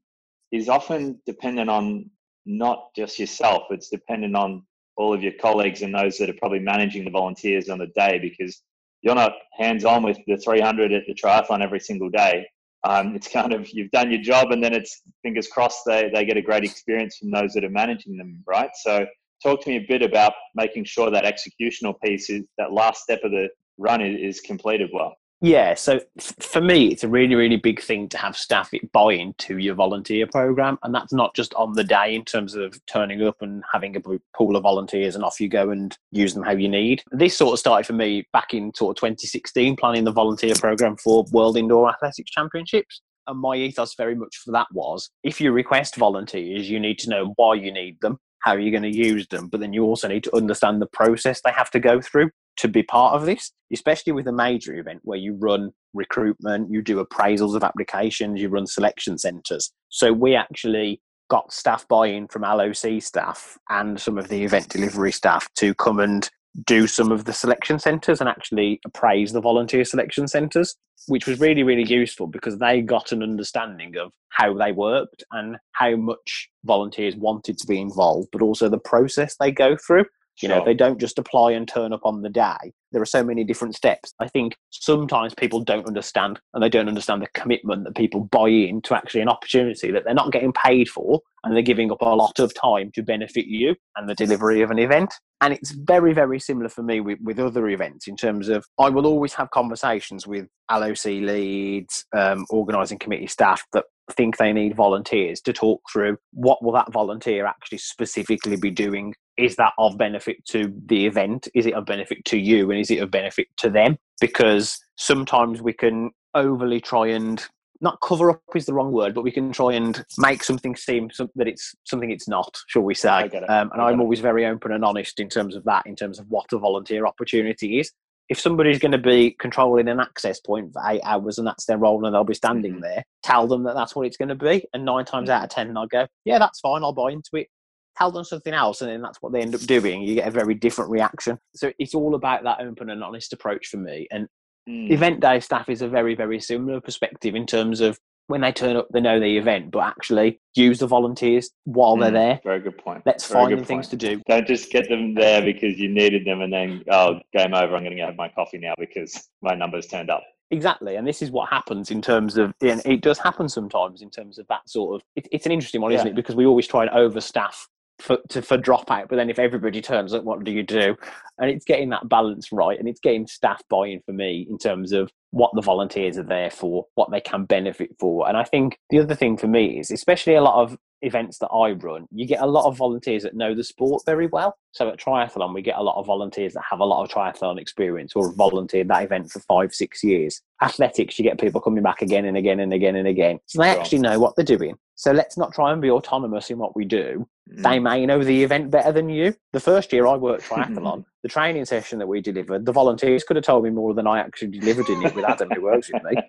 [0.52, 2.10] is often dependent on
[2.46, 4.62] not just yourself, it's dependent on
[4.96, 8.18] all of your colleagues and those that are probably managing the volunteers on the day
[8.18, 8.62] because
[9.02, 12.46] you're not hands on with the 300 at the triathlon every single day.
[12.84, 16.24] Um, it's kind of you've done your job and then it's fingers crossed they, they
[16.24, 18.70] get a great experience from those that are managing them, right?
[18.82, 19.06] So,
[19.40, 23.20] talk to me a bit about making sure that executional piece is that last step
[23.22, 25.14] of the run is, is completed well.
[25.40, 26.00] Yeah, so
[26.40, 30.26] for me, it's a really, really big thing to have staff buy into your volunteer
[30.26, 33.96] program, and that's not just on the day in terms of turning up and having
[33.96, 34.00] a
[34.36, 37.04] pool of volunteers and off you go and use them how you need.
[37.12, 40.96] This sort of started for me back in sort of 2016, planning the volunteer program
[40.96, 43.00] for World Indoor Athletics Championships.
[43.28, 47.10] And my ethos very much for that was if you request volunteers, you need to
[47.10, 49.84] know why you need them, how are you going to use them, but then you
[49.84, 53.24] also need to understand the process they have to go through to be part of
[53.24, 58.40] this, especially with a major event where you run recruitment, you do appraisals of applications,
[58.40, 59.72] you run selection centres.
[59.88, 65.12] So we actually got staff buy-in from LOC staff and some of the event delivery
[65.12, 66.28] staff to come and
[66.66, 70.74] do some of the selection centres and actually appraise the volunteer selection centres,
[71.06, 75.56] which was really, really useful because they got an understanding of how they worked and
[75.72, 80.04] how much volunteers wanted to be involved, but also the process they go through.
[80.42, 82.72] You know, they don't just apply and turn up on the day.
[82.92, 84.14] there are so many different steps.
[84.20, 88.48] I think sometimes people don't understand and they don't understand the commitment that people buy
[88.48, 92.00] in to actually an opportunity that they're not getting paid for and they're giving up
[92.00, 95.12] a lot of time to benefit you and the delivery of an event.
[95.40, 98.88] And it's very, very similar for me with, with other events in terms of I
[98.88, 104.74] will always have conversations with LOC leads, um, organising committee staff that think they need
[104.74, 109.14] volunteers to talk through what will that volunteer actually specifically be doing?
[109.36, 111.48] Is that of benefit to the event?
[111.54, 112.70] Is it of benefit to you?
[112.70, 113.98] And is it of benefit to them?
[114.20, 117.44] Because sometimes we can overly try and
[117.80, 121.10] not cover up is the wrong word, but we can try and make something seem
[121.10, 123.28] some, that it's something it's not, shall we say?
[123.48, 126.26] Um, and I'm always very open and honest in terms of that, in terms of
[126.28, 127.92] what a volunteer opportunity is.
[128.28, 131.78] If somebody's going to be controlling an access point for eight hours and that's their
[131.78, 132.82] role and they'll be standing mm-hmm.
[132.82, 134.66] there, tell them that that's what it's going to be.
[134.72, 137.48] And nine times out of ten, I'll go, yeah, that's fine, I'll buy into it.
[137.96, 140.02] Tell them something else, and then that's what they end up doing.
[140.02, 141.36] You get a very different reaction.
[141.56, 144.06] So it's all about that open and honest approach for me.
[144.12, 144.28] And
[144.68, 144.90] Mm.
[144.90, 148.76] Event day staff is a very, very similar perspective in terms of when they turn
[148.76, 152.40] up, they know the event, but actually use the volunteers while mm, they're there.
[152.44, 153.02] Very good point.
[153.04, 154.22] Let's very find them things to do.
[154.28, 157.74] Don't just get them there because you needed them and then, oh, game over.
[157.74, 160.22] I'm going to go have my coffee now because my number's turned up.
[160.50, 164.08] Exactly, and this is what happens in terms of, and it does happen sometimes in
[164.08, 165.06] terms of that sort of.
[165.14, 166.14] It, it's an interesting one, isn't it?
[166.14, 167.66] Because we always try and overstaff
[167.98, 169.08] for to, for dropout.
[169.08, 170.96] But then if everybody turns up, what do you do?
[171.38, 174.92] And it's getting that balance right, and it's getting staff buy-in for me in terms
[174.92, 178.28] of what the volunteers are there for, what they can benefit for.
[178.28, 181.48] And I think the other thing for me is, especially a lot of events that
[181.48, 184.56] I run, you get a lot of volunteers that know the sport very well.
[184.72, 187.60] So at triathlon, we get a lot of volunteers that have a lot of triathlon
[187.60, 190.40] experience or volunteered that event for five, six years.
[190.62, 193.38] Athletics, you get people coming back again and again and again and again.
[193.46, 194.76] So they actually know what they're doing.
[194.98, 197.24] So let's not try and be autonomous in what we do.
[197.48, 197.62] Mm.
[197.62, 199.32] They may know the event better than you.
[199.52, 203.36] The first year I worked triathlon, the training session that we delivered, the volunteers could
[203.36, 206.02] have told me more than I actually delivered in it with Adam who works with
[206.02, 206.20] me.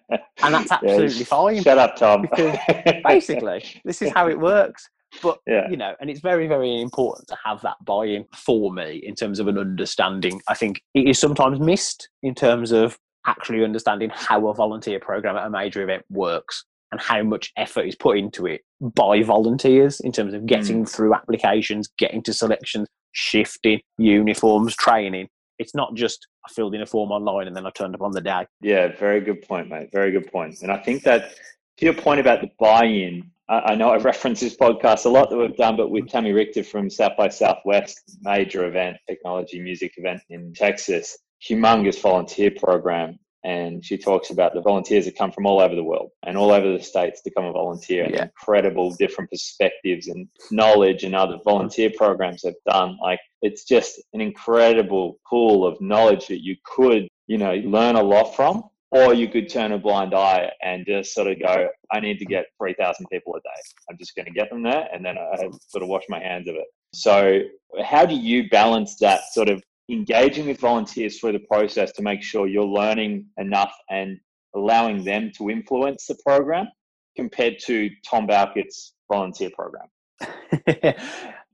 [0.43, 1.63] And that's absolutely yeah, fine.
[1.63, 2.21] Shut up, Tom.
[2.21, 2.59] Because
[3.03, 4.87] basically, this is how it works.
[5.23, 5.67] But yeah.
[5.67, 9.39] you know, and it's very, very important to have that buy-in for me in terms
[9.39, 10.43] of an understanding.
[10.47, 15.35] I think it is sometimes missed in terms of actually understanding how a volunteer program
[15.35, 19.99] at a major event works and how much effort is put into it by volunteers
[19.99, 20.89] in terms of getting mm.
[20.89, 25.27] through applications, getting to selections, shifting uniforms, training.
[25.59, 28.11] It's not just I filled in a form online and then I turned up on
[28.11, 28.45] the day.
[28.61, 29.89] Yeah, very good point, mate.
[29.91, 30.61] Very good point.
[30.61, 31.35] And I think that
[31.77, 35.37] to your point about the buy-in, I, know I reference this podcast a lot that
[35.37, 40.21] we've done, but with Tammy Richter from South by Southwest, major event, technology music event
[40.29, 45.61] in Texas, humongous volunteer program and she talks about the volunteers that come from all
[45.61, 48.23] over the world and all over the states to come and volunteer and yeah.
[48.23, 52.97] incredible different perspectives and knowledge and other volunteer programs have done.
[53.01, 58.03] Like it's just an incredible pool of knowledge that you could you know learn a
[58.03, 61.99] lot from or you could turn a blind eye and just sort of go i
[61.99, 63.61] need to get 3000 people a day.
[63.89, 65.35] I'm just going to get them there and then i
[65.67, 66.65] sort of wash my hands of it.
[66.93, 67.41] So
[67.83, 72.21] how do you balance that sort of engaging with volunteers through the process to make
[72.21, 74.19] sure you're learning enough and
[74.55, 76.67] allowing them to influence the program
[77.15, 79.87] compared to Tom Bowkett's volunteer program?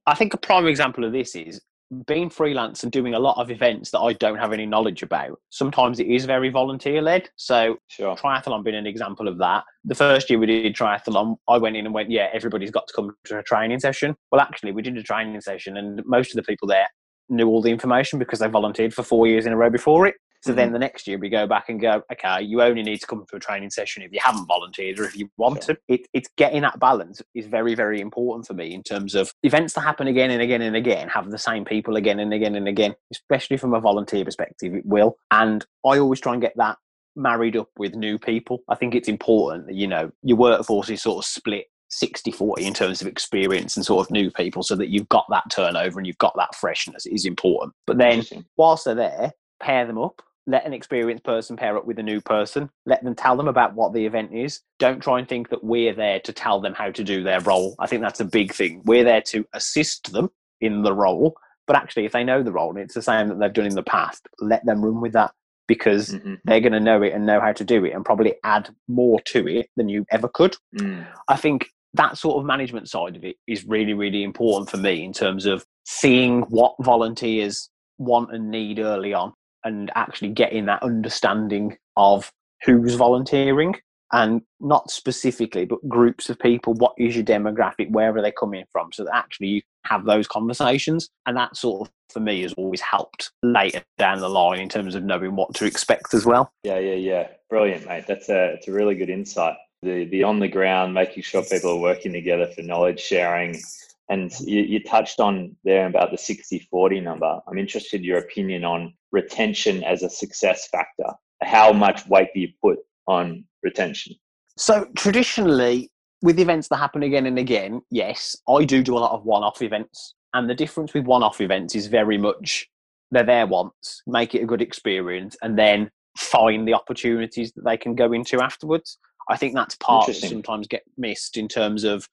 [0.07, 1.61] I think a prime example of this is
[2.07, 5.39] being freelance and doing a lot of events that I don't have any knowledge about.
[5.51, 7.29] Sometimes it is very volunteer led.
[7.35, 8.15] So sure.
[8.15, 9.63] triathlon being an example of that.
[9.83, 12.93] The first year we did triathlon, I went in and went, yeah, everybody's got to
[12.93, 14.15] come to a training session.
[14.31, 16.87] Well, actually, we did a training session, and most of the people there
[17.29, 20.15] knew all the information because they volunteered for four years in a row before it.
[20.41, 20.57] So mm-hmm.
[20.57, 23.25] then the next year we go back and go, okay, you only need to come
[23.27, 25.73] to a training session if you haven't volunteered or if you want sure.
[25.73, 25.81] to.
[25.87, 29.73] It, it's getting that balance is very, very important for me in terms of events
[29.73, 32.67] that happen again and again and again, have the same people again and again and
[32.67, 35.17] again, especially from a volunteer perspective, it will.
[35.31, 36.77] And I always try and get that
[37.15, 38.59] married up with new people.
[38.69, 42.65] I think it's important that, you know, your workforce is sort of split 60 40
[42.65, 45.99] in terms of experience and sort of new people so that you've got that turnover
[45.99, 47.73] and you've got that freshness is important.
[47.87, 48.23] But then
[48.57, 50.21] whilst they're there, pair them up.
[50.47, 52.69] Let an experienced person pair up with a new person.
[52.85, 54.61] Let them tell them about what the event is.
[54.77, 57.75] Don't try and think that we're there to tell them how to do their role.
[57.79, 58.83] I think that's a big thing.
[58.85, 60.29] We're there to assist them
[60.61, 61.35] in the role.
[61.65, 63.73] But actually, if they know the role and it's the same that they've done in
[63.73, 65.31] the past, let them run with that
[65.67, 66.35] because mm-hmm.
[66.43, 69.19] they're going to know it and know how to do it and probably add more
[69.21, 70.55] to it than you ever could.
[70.77, 71.07] Mm.
[71.27, 75.03] I think that sort of management side of it is really, really important for me
[75.03, 79.33] in terms of seeing what volunteers want and need early on
[79.63, 82.31] and actually getting that understanding of
[82.63, 83.75] who's volunteering
[84.11, 88.63] and not specifically but groups of people what is your demographic where are they coming
[88.71, 91.09] from so that actually you have those conversations.
[91.25, 94.95] And that sort of, for me, has always helped later down the line in terms
[94.95, 96.51] of knowing what to expect as well.
[96.63, 97.27] Yeah, yeah, yeah.
[97.49, 98.05] Brilliant, mate.
[98.07, 99.55] That's a, it's a really good insight.
[99.85, 103.61] The, the on the ground, making sure people are working together for knowledge sharing.
[104.09, 107.39] And you, you touched on there about the 60 40 number.
[107.47, 111.13] I'm interested in your opinion on retention as a success factor.
[111.43, 114.15] How much weight do you put on retention?
[114.57, 115.91] So traditionally,
[116.23, 119.61] with events that happen again and again, yes, I do do a lot of one-off
[119.61, 122.67] events, and the difference with one-off events is very much
[123.11, 127.77] they're there once, make it a good experience, and then find the opportunities that they
[127.77, 128.97] can go into afterwards.
[129.29, 132.07] I think that's part that sometimes get missed in terms of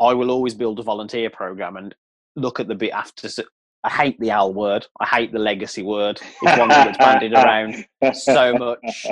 [0.00, 1.94] I will always build a volunteer program and
[2.36, 3.28] look at the bit after
[3.84, 4.86] I hate the L word.
[4.98, 6.18] I hate the legacy word.
[6.42, 7.84] It's one that gets bandied around
[8.14, 9.06] so much.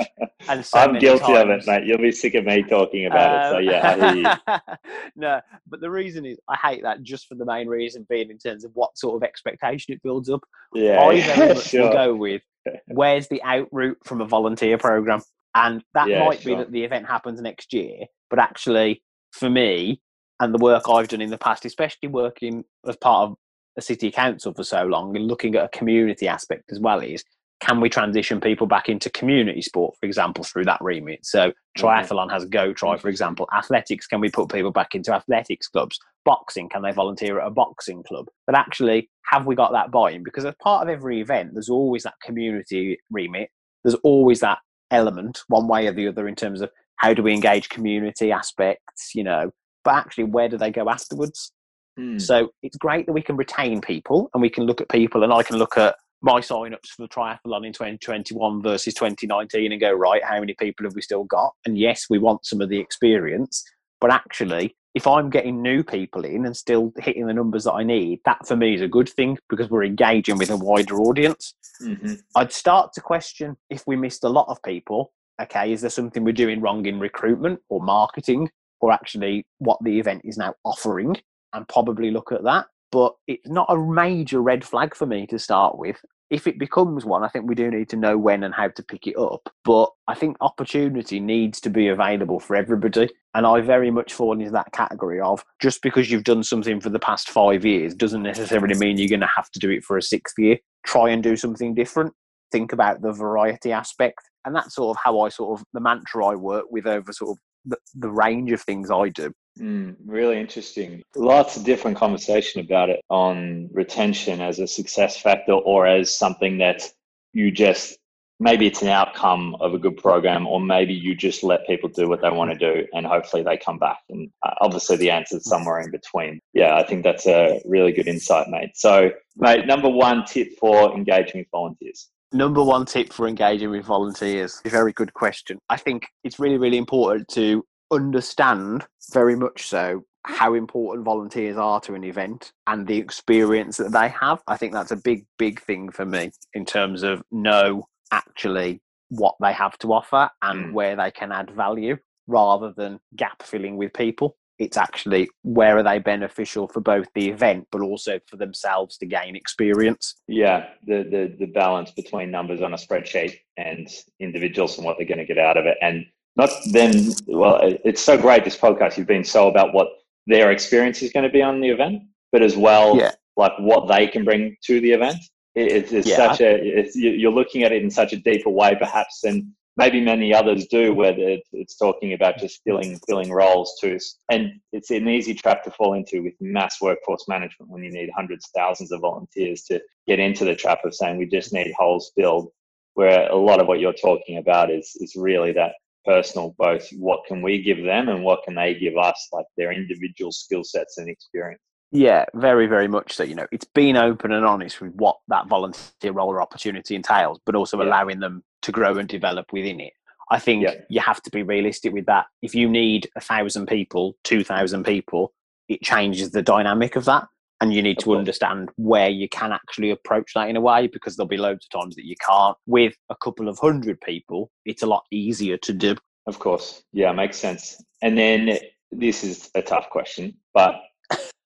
[0.49, 1.39] And so I'm guilty times.
[1.39, 1.85] of it, mate.
[1.85, 3.69] You'll be sick of me talking about um, it.
[3.69, 4.59] So yeah,
[5.15, 8.39] no, but the reason is I hate that just for the main reason being in
[8.39, 10.43] terms of what sort of expectation it builds up.
[10.73, 11.83] Yeah, I very much sure.
[11.83, 12.41] will go with
[12.87, 15.21] where's the out route from a volunteer program,
[15.55, 16.55] and that yeah, might sure.
[16.55, 18.05] be that the event happens next year.
[18.29, 20.01] But actually, for me,
[20.39, 23.37] and the work I've done in the past, especially working as part of
[23.77, 27.23] a city council for so long and looking at a community aspect as well is
[27.59, 31.25] can we transition people back into community sport, for example, through that remit?
[31.25, 31.85] So mm-hmm.
[31.85, 33.47] triathlon has Go Tri, for example.
[33.55, 35.97] Athletics, can we put people back into athletics clubs?
[36.25, 38.27] Boxing, can they volunteer at a boxing club?
[38.45, 40.23] But actually, have we got that buy-in?
[40.23, 43.49] Because as part of every event, there's always that community remit.
[43.83, 44.59] There's always that
[44.91, 49.11] element, one way or the other, in terms of how do we engage community aspects,
[49.13, 49.51] you know.
[49.83, 51.51] But actually, where do they go afterwards?
[51.99, 52.21] Mm.
[52.21, 55.33] So it's great that we can retain people and we can look at people and
[55.33, 59.91] I can look at my sign-ups for the triathlon in 2021 versus 2019 and go,
[59.91, 61.53] right, how many people have we still got?
[61.65, 63.63] And yes, we want some of the experience,
[63.99, 67.83] but actually, if I'm getting new people in and still hitting the numbers that I
[67.83, 71.55] need, that for me is a good thing because we're engaging with a wider audience.
[71.81, 72.13] Mm-hmm.
[72.35, 75.11] I'd start to question if we missed a lot of people.
[75.41, 79.99] Okay, is there something we're doing wrong in recruitment or marketing or actually what the
[79.99, 81.15] event is now offering?
[81.53, 82.65] and probably look at that.
[82.91, 85.97] But it's not a major red flag for me to start with.
[86.33, 88.83] If it becomes one, I think we do need to know when and how to
[88.83, 89.53] pick it up.
[89.63, 93.11] But I think opportunity needs to be available for everybody.
[93.35, 96.89] And I very much fall into that category of just because you've done something for
[96.89, 99.95] the past five years doesn't necessarily mean you're going to have to do it for
[99.95, 100.57] a sixth year.
[100.87, 102.13] Try and do something different.
[102.51, 104.27] Think about the variety aspect.
[104.43, 107.37] And that's sort of how I sort of the mantra I work with over sort
[107.37, 109.31] of the, the range of things I do.
[109.59, 111.03] Mm, really interesting.
[111.15, 116.57] Lots of different conversation about it on retention as a success factor or as something
[116.57, 116.91] that
[117.33, 117.97] you just
[118.39, 122.09] maybe it's an outcome of a good program or maybe you just let people do
[122.09, 125.37] what they want to do and hopefully they come back and uh, obviously the answer
[125.37, 126.39] is somewhere in between.
[126.53, 128.71] Yeah i think that's a really good insight mate.
[128.75, 132.09] So mate number one tip for engaging with volunteers.
[132.31, 134.59] Number one tip for engaging with volunteers.
[134.65, 135.59] Very good question.
[135.69, 137.63] I think it's really really important to
[137.93, 143.91] understand very much so how important volunteers are to an event and the experience that
[143.91, 144.41] they have.
[144.47, 149.35] I think that's a big, big thing for me in terms of know actually what
[149.41, 150.73] they have to offer and mm.
[150.73, 154.37] where they can add value rather than gap filling with people.
[154.59, 159.05] It's actually where are they beneficial for both the event but also for themselves to
[159.05, 160.15] gain experience.
[160.27, 163.89] Yeah, the the, the balance between numbers on a spreadsheet and
[164.19, 165.77] individuals and what they're going to get out of it.
[165.81, 166.05] And
[166.35, 169.87] not then well it's so great this podcast you've been so about what
[170.27, 173.11] their experience is going to be on the event but as well yeah.
[173.37, 175.17] like what they can bring to the event
[175.55, 176.15] it, it's, yeah.
[176.15, 179.99] such a it's, you're looking at it in such a deeper way perhaps than maybe
[179.99, 183.99] many others do where it's talking about just filling filling roles too
[184.31, 188.09] and it's an easy trap to fall into with mass workforce management when you need
[188.15, 192.11] hundreds thousands of volunteers to get into the trap of saying we just need holes
[192.15, 192.49] filled
[192.95, 195.73] where a lot of what you're talking about is is really that
[196.05, 199.71] personal both what can we give them and what can they give us like their
[199.71, 204.31] individual skill sets and experience yeah very very much so you know it's being open
[204.31, 207.87] and honest with what that volunteer role or opportunity entails but also yeah.
[207.87, 209.93] allowing them to grow and develop within it
[210.31, 210.75] i think yeah.
[210.89, 214.83] you have to be realistic with that if you need a thousand people two thousand
[214.83, 215.33] people
[215.69, 217.27] it changes the dynamic of that
[217.63, 221.15] and you need to understand where you can actually approach that in a way because
[221.15, 222.57] there'll be loads of times that you can't.
[222.65, 225.95] With a couple of hundred people it's a lot easier to do.
[226.27, 226.83] Of course.
[226.91, 227.81] Yeah makes sense.
[228.01, 228.59] And then
[228.91, 230.75] this is a tough question but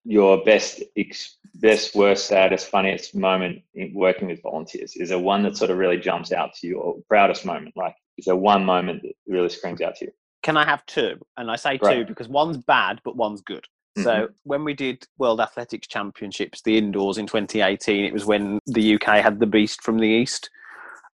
[0.06, 0.82] your best
[1.56, 5.78] best worst saddest funniest moment in working with volunteers is there one that sort of
[5.78, 7.74] really jumps out to you or proudest moment?
[7.76, 10.12] Like is there one moment that really screams out to you?
[10.42, 11.20] Can i have two?
[11.38, 13.66] And i say two because one's bad but one's good.
[14.04, 18.96] So when we did World Athletics Championships, the indoors in 2018, it was when the
[18.96, 20.50] UK had the beast from the east,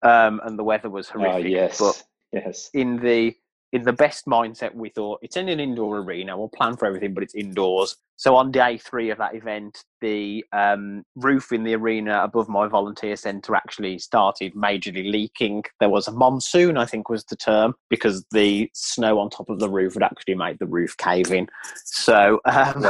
[0.03, 1.45] um, and the weather was oh, horrific.
[1.45, 2.69] Oh, yes, but yes.
[2.73, 3.35] In the
[3.71, 6.37] in the best mindset, we thought it's in an indoor arena.
[6.37, 7.95] We'll plan for everything, but it's indoors.
[8.15, 12.67] So on day three of that event, the um, roof in the arena above my
[12.67, 15.63] volunteer centre actually started majorly leaking.
[15.79, 19.59] There was a monsoon, I think was the term, because the snow on top of
[19.59, 21.47] the roof had actually made the roof cave in.
[21.85, 22.85] So um,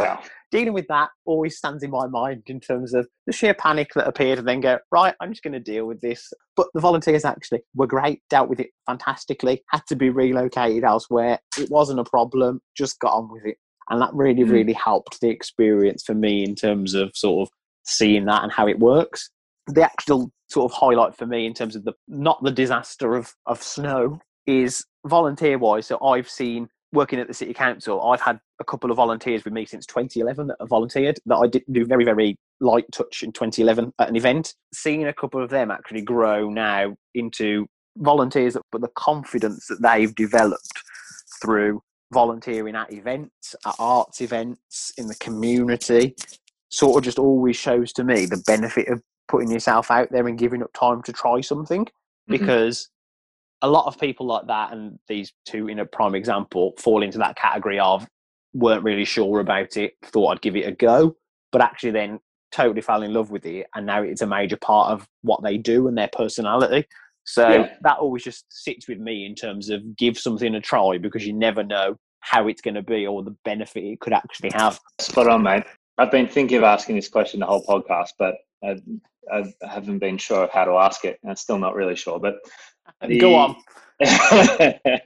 [0.52, 4.08] dealing with that always stands in my mind in terms of the sheer panic that
[4.08, 6.32] appeared and then go, right, I'm just going to deal with this.
[6.56, 11.40] But the volunteers actually were great, dealt with it fantastically, had to be relocated elsewhere.
[11.58, 13.58] It wasn't a problem, just got on with it.
[13.90, 14.52] And that really, mm.
[14.52, 17.54] really helped the experience for me in terms of sort of
[17.86, 19.30] seeing that and how it works.
[19.68, 23.34] The actual sort of highlight for me in terms of the not the disaster of,
[23.46, 25.88] of snow is volunteer wise.
[25.88, 29.54] So I've seen working at the city council, I've had a couple of volunteers with
[29.54, 33.32] me since 2011 that have volunteered that I did do very, very light touch in
[33.32, 34.56] 2011 at an event.
[34.74, 37.68] Seeing a couple of them actually grow now into
[37.98, 40.84] volunteers, but the confidence that they've developed
[41.42, 41.82] through
[42.12, 46.16] volunteering at events, at arts events, in the community,
[46.70, 50.40] sort of just always shows to me the benefit of putting yourself out there and
[50.40, 52.32] giving up time to try something mm-hmm.
[52.32, 52.90] because
[53.62, 57.18] a lot of people like that, and these two in a prime example, fall into
[57.18, 58.08] that category of
[58.54, 61.16] weren't really sure about it, thought I'd give it a go,
[61.52, 62.20] but actually then
[62.52, 65.58] totally fell in love with it, and now it's a major part of what they
[65.58, 66.86] do and their personality.
[67.26, 67.74] So yeah.
[67.82, 71.34] that always just sits with me in terms of give something a try because you
[71.34, 74.80] never know how it's going to be or the benefit it could actually have.
[75.00, 75.64] Spot on, mate.
[76.00, 78.80] I've been thinking of asking this question the whole podcast, but I,
[79.32, 81.20] I haven't been sure of how to ask it.
[81.22, 82.36] and I'm still not really sure, but
[83.06, 83.56] the, Go on.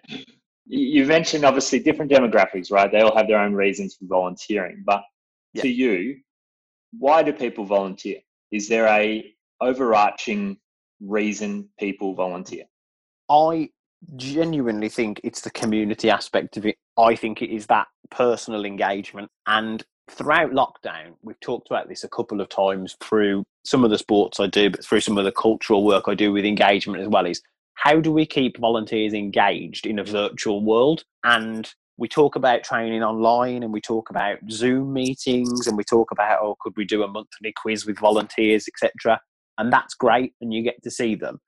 [0.68, 2.92] you mentioned obviously different demographics, right?
[2.92, 4.84] They all have their own reasons for volunteering.
[4.86, 5.02] But
[5.58, 6.20] to you,
[6.98, 8.20] why do people volunteer?
[8.52, 10.58] Is there a overarching
[11.02, 12.66] reason people volunteer?
[13.30, 13.70] I
[14.16, 16.76] genuinely think it's the community aspect of it.
[16.98, 19.32] I think it is that personal engagement.
[19.48, 23.98] And throughout lockdown, we've talked about this a couple of times through some of the
[23.98, 27.08] sports I do, but through some of the cultural work I do with engagement as
[27.08, 27.42] well, is
[27.76, 31.04] how do we keep volunteers engaged in a virtual world?
[31.24, 36.12] And we talk about training online and we talk about Zoom meetings and we talk
[36.12, 39.20] about, oh, could we do a monthly quiz with volunteers, etc.
[39.58, 41.40] And that's great and you get to see them.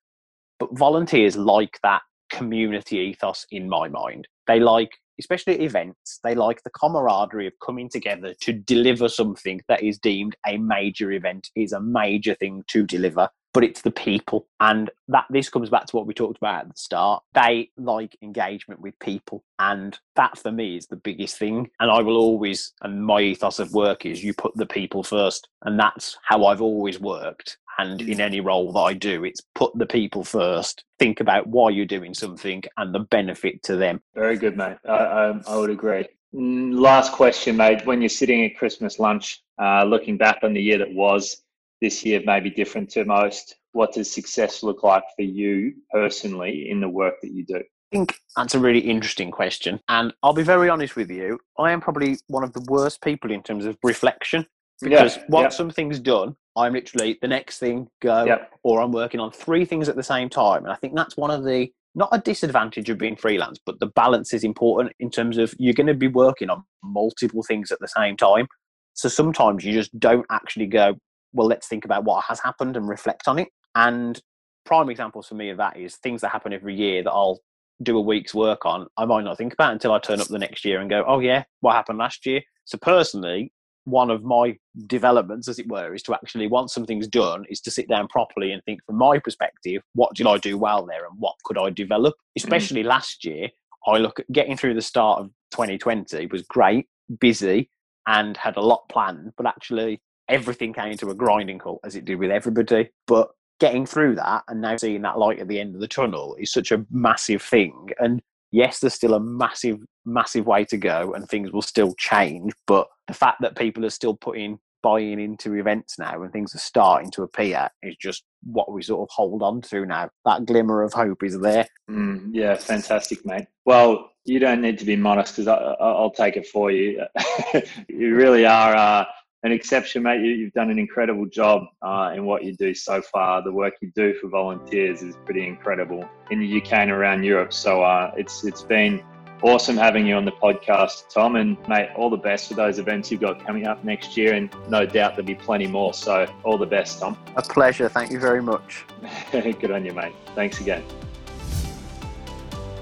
[0.60, 4.28] But volunteers like that community ethos in my mind.
[4.48, 9.62] They like, especially at events, they like the camaraderie of coming together to deliver something
[9.68, 13.92] that is deemed a major event, is a major thing to deliver but it's the
[13.92, 14.50] people.
[14.60, 17.24] And that this comes back to what we talked about at the start.
[17.34, 19.46] They like engagement with people.
[19.60, 21.70] And that for me is the biggest thing.
[21.80, 25.48] And I will always, and my ethos of work is you put the people first.
[25.64, 27.58] And that's how I've always worked.
[27.78, 30.84] And in any role that I do, it's put the people first.
[31.00, 34.02] Think about why you're doing something and the benefit to them.
[34.14, 34.78] Very good, mate.
[34.88, 36.08] I, I, I would agree.
[36.34, 37.86] Mm, last question, mate.
[37.86, 41.44] When you're sitting at Christmas lunch, uh, looking back on the year that was,
[41.82, 43.56] this year may be different to most.
[43.74, 47.58] What does success look like for you personally in the work that you do?
[47.58, 49.80] I think that's a really interesting question.
[49.88, 53.32] And I'll be very honest with you, I am probably one of the worst people
[53.32, 54.46] in terms of reflection
[54.82, 55.58] because yeah, once yeah.
[55.58, 58.46] something's done, I'm literally the next thing go, yeah.
[58.64, 60.64] or I'm working on three things at the same time.
[60.64, 63.88] And I think that's one of the not a disadvantage of being freelance, but the
[63.88, 67.80] balance is important in terms of you're going to be working on multiple things at
[67.80, 68.48] the same time.
[68.94, 70.96] So sometimes you just don't actually go,
[71.32, 73.48] well, let's think about what has happened and reflect on it.
[73.76, 74.22] And
[74.66, 77.40] prime examples for me of that is things that happen every year that I'll
[77.84, 80.40] do a week's work on, I might not think about until I turn up the
[80.40, 82.42] next year and go, oh, yeah, what happened last year?
[82.66, 83.52] So, personally,
[83.86, 84.58] one of my
[84.88, 88.52] developments, as it were, is to actually, once something's done, is to sit down properly
[88.52, 91.70] and think from my perspective, what did I do well there and what could I
[91.70, 92.16] develop?
[92.16, 92.44] Mm.
[92.44, 92.90] Especially mm-hmm.
[92.90, 93.50] last year,
[93.88, 96.88] I look at getting through the start of 2020 was great,
[97.20, 97.70] busy,
[98.08, 102.06] and had a lot planned, but actually everything came to a grinding halt as it
[102.06, 102.90] did with everybody.
[103.08, 103.30] But
[103.60, 106.52] getting through that and now seeing that light at the end of the tunnel is
[106.52, 107.90] such a massive thing.
[108.00, 108.22] And
[108.52, 112.54] yes, there's still a massive, massive way to go and things will still change.
[112.68, 116.60] But the fact that people are still putting buying into events now and things are
[116.60, 120.08] starting to appear is just what we sort of hold on to now.
[120.26, 121.68] That glimmer of hope is there.
[121.90, 123.48] Mm, yeah, fantastic, mate.
[123.66, 127.04] Well, you don't need to be modest because I'll take it for you.
[127.90, 128.76] you really are.
[128.76, 129.06] Uh,
[129.42, 130.22] an exception, mate.
[130.22, 133.44] You, have done an incredible job uh, in what you do so far.
[133.44, 137.54] The work you do for volunteers is pretty incredible in the UK and around Europe.
[137.54, 139.04] So uh, it's it's been
[139.46, 141.36] awesome having you on the podcast, Tom.
[141.36, 144.34] And mate, all the best for those events you've got coming up next year.
[144.34, 145.94] And no doubt there'll be plenty more.
[145.94, 147.18] So all the best, Tom.
[147.36, 147.88] A pleasure.
[147.88, 148.84] Thank you very much.
[149.32, 150.14] Good on you, mate.
[150.34, 150.84] Thanks again.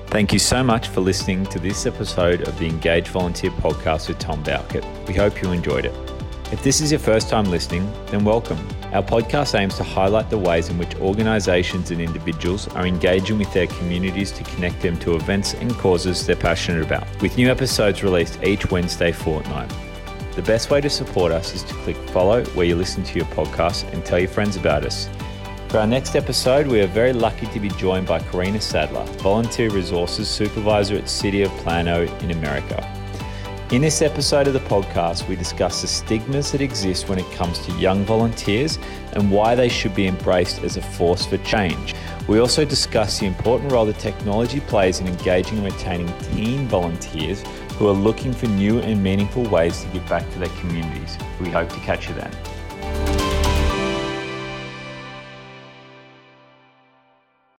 [0.07, 4.19] Thank you so much for listening to this episode of the Engage Volunteer podcast with
[4.19, 4.85] Tom Bowkett.
[5.07, 5.93] We hope you enjoyed it.
[6.51, 8.59] If this is your first time listening, then welcome.
[8.93, 13.51] Our podcast aims to highlight the ways in which organisations and individuals are engaging with
[13.51, 18.03] their communities to connect them to events and causes they're passionate about, with new episodes
[18.03, 19.73] released each Wednesday fortnight.
[20.35, 23.25] The best way to support us is to click follow where you listen to your
[23.27, 25.09] podcast and tell your friends about us.
[25.69, 29.71] For our next episode, we are very lucky to be joined by Karina Sadler, Volunteer
[29.71, 33.02] Resources Supervisor at City of Plano in America.
[33.73, 37.57] In this episode of the podcast, we discuss the stigmas that exist when it comes
[37.65, 38.77] to young volunteers
[39.13, 41.95] and why they should be embraced as a force for change.
[42.27, 47.41] We also discuss the important role that technology plays in engaging and retaining teen volunteers
[47.79, 51.17] who are looking for new and meaningful ways to give back to their communities.
[51.41, 52.31] We hope to catch you then.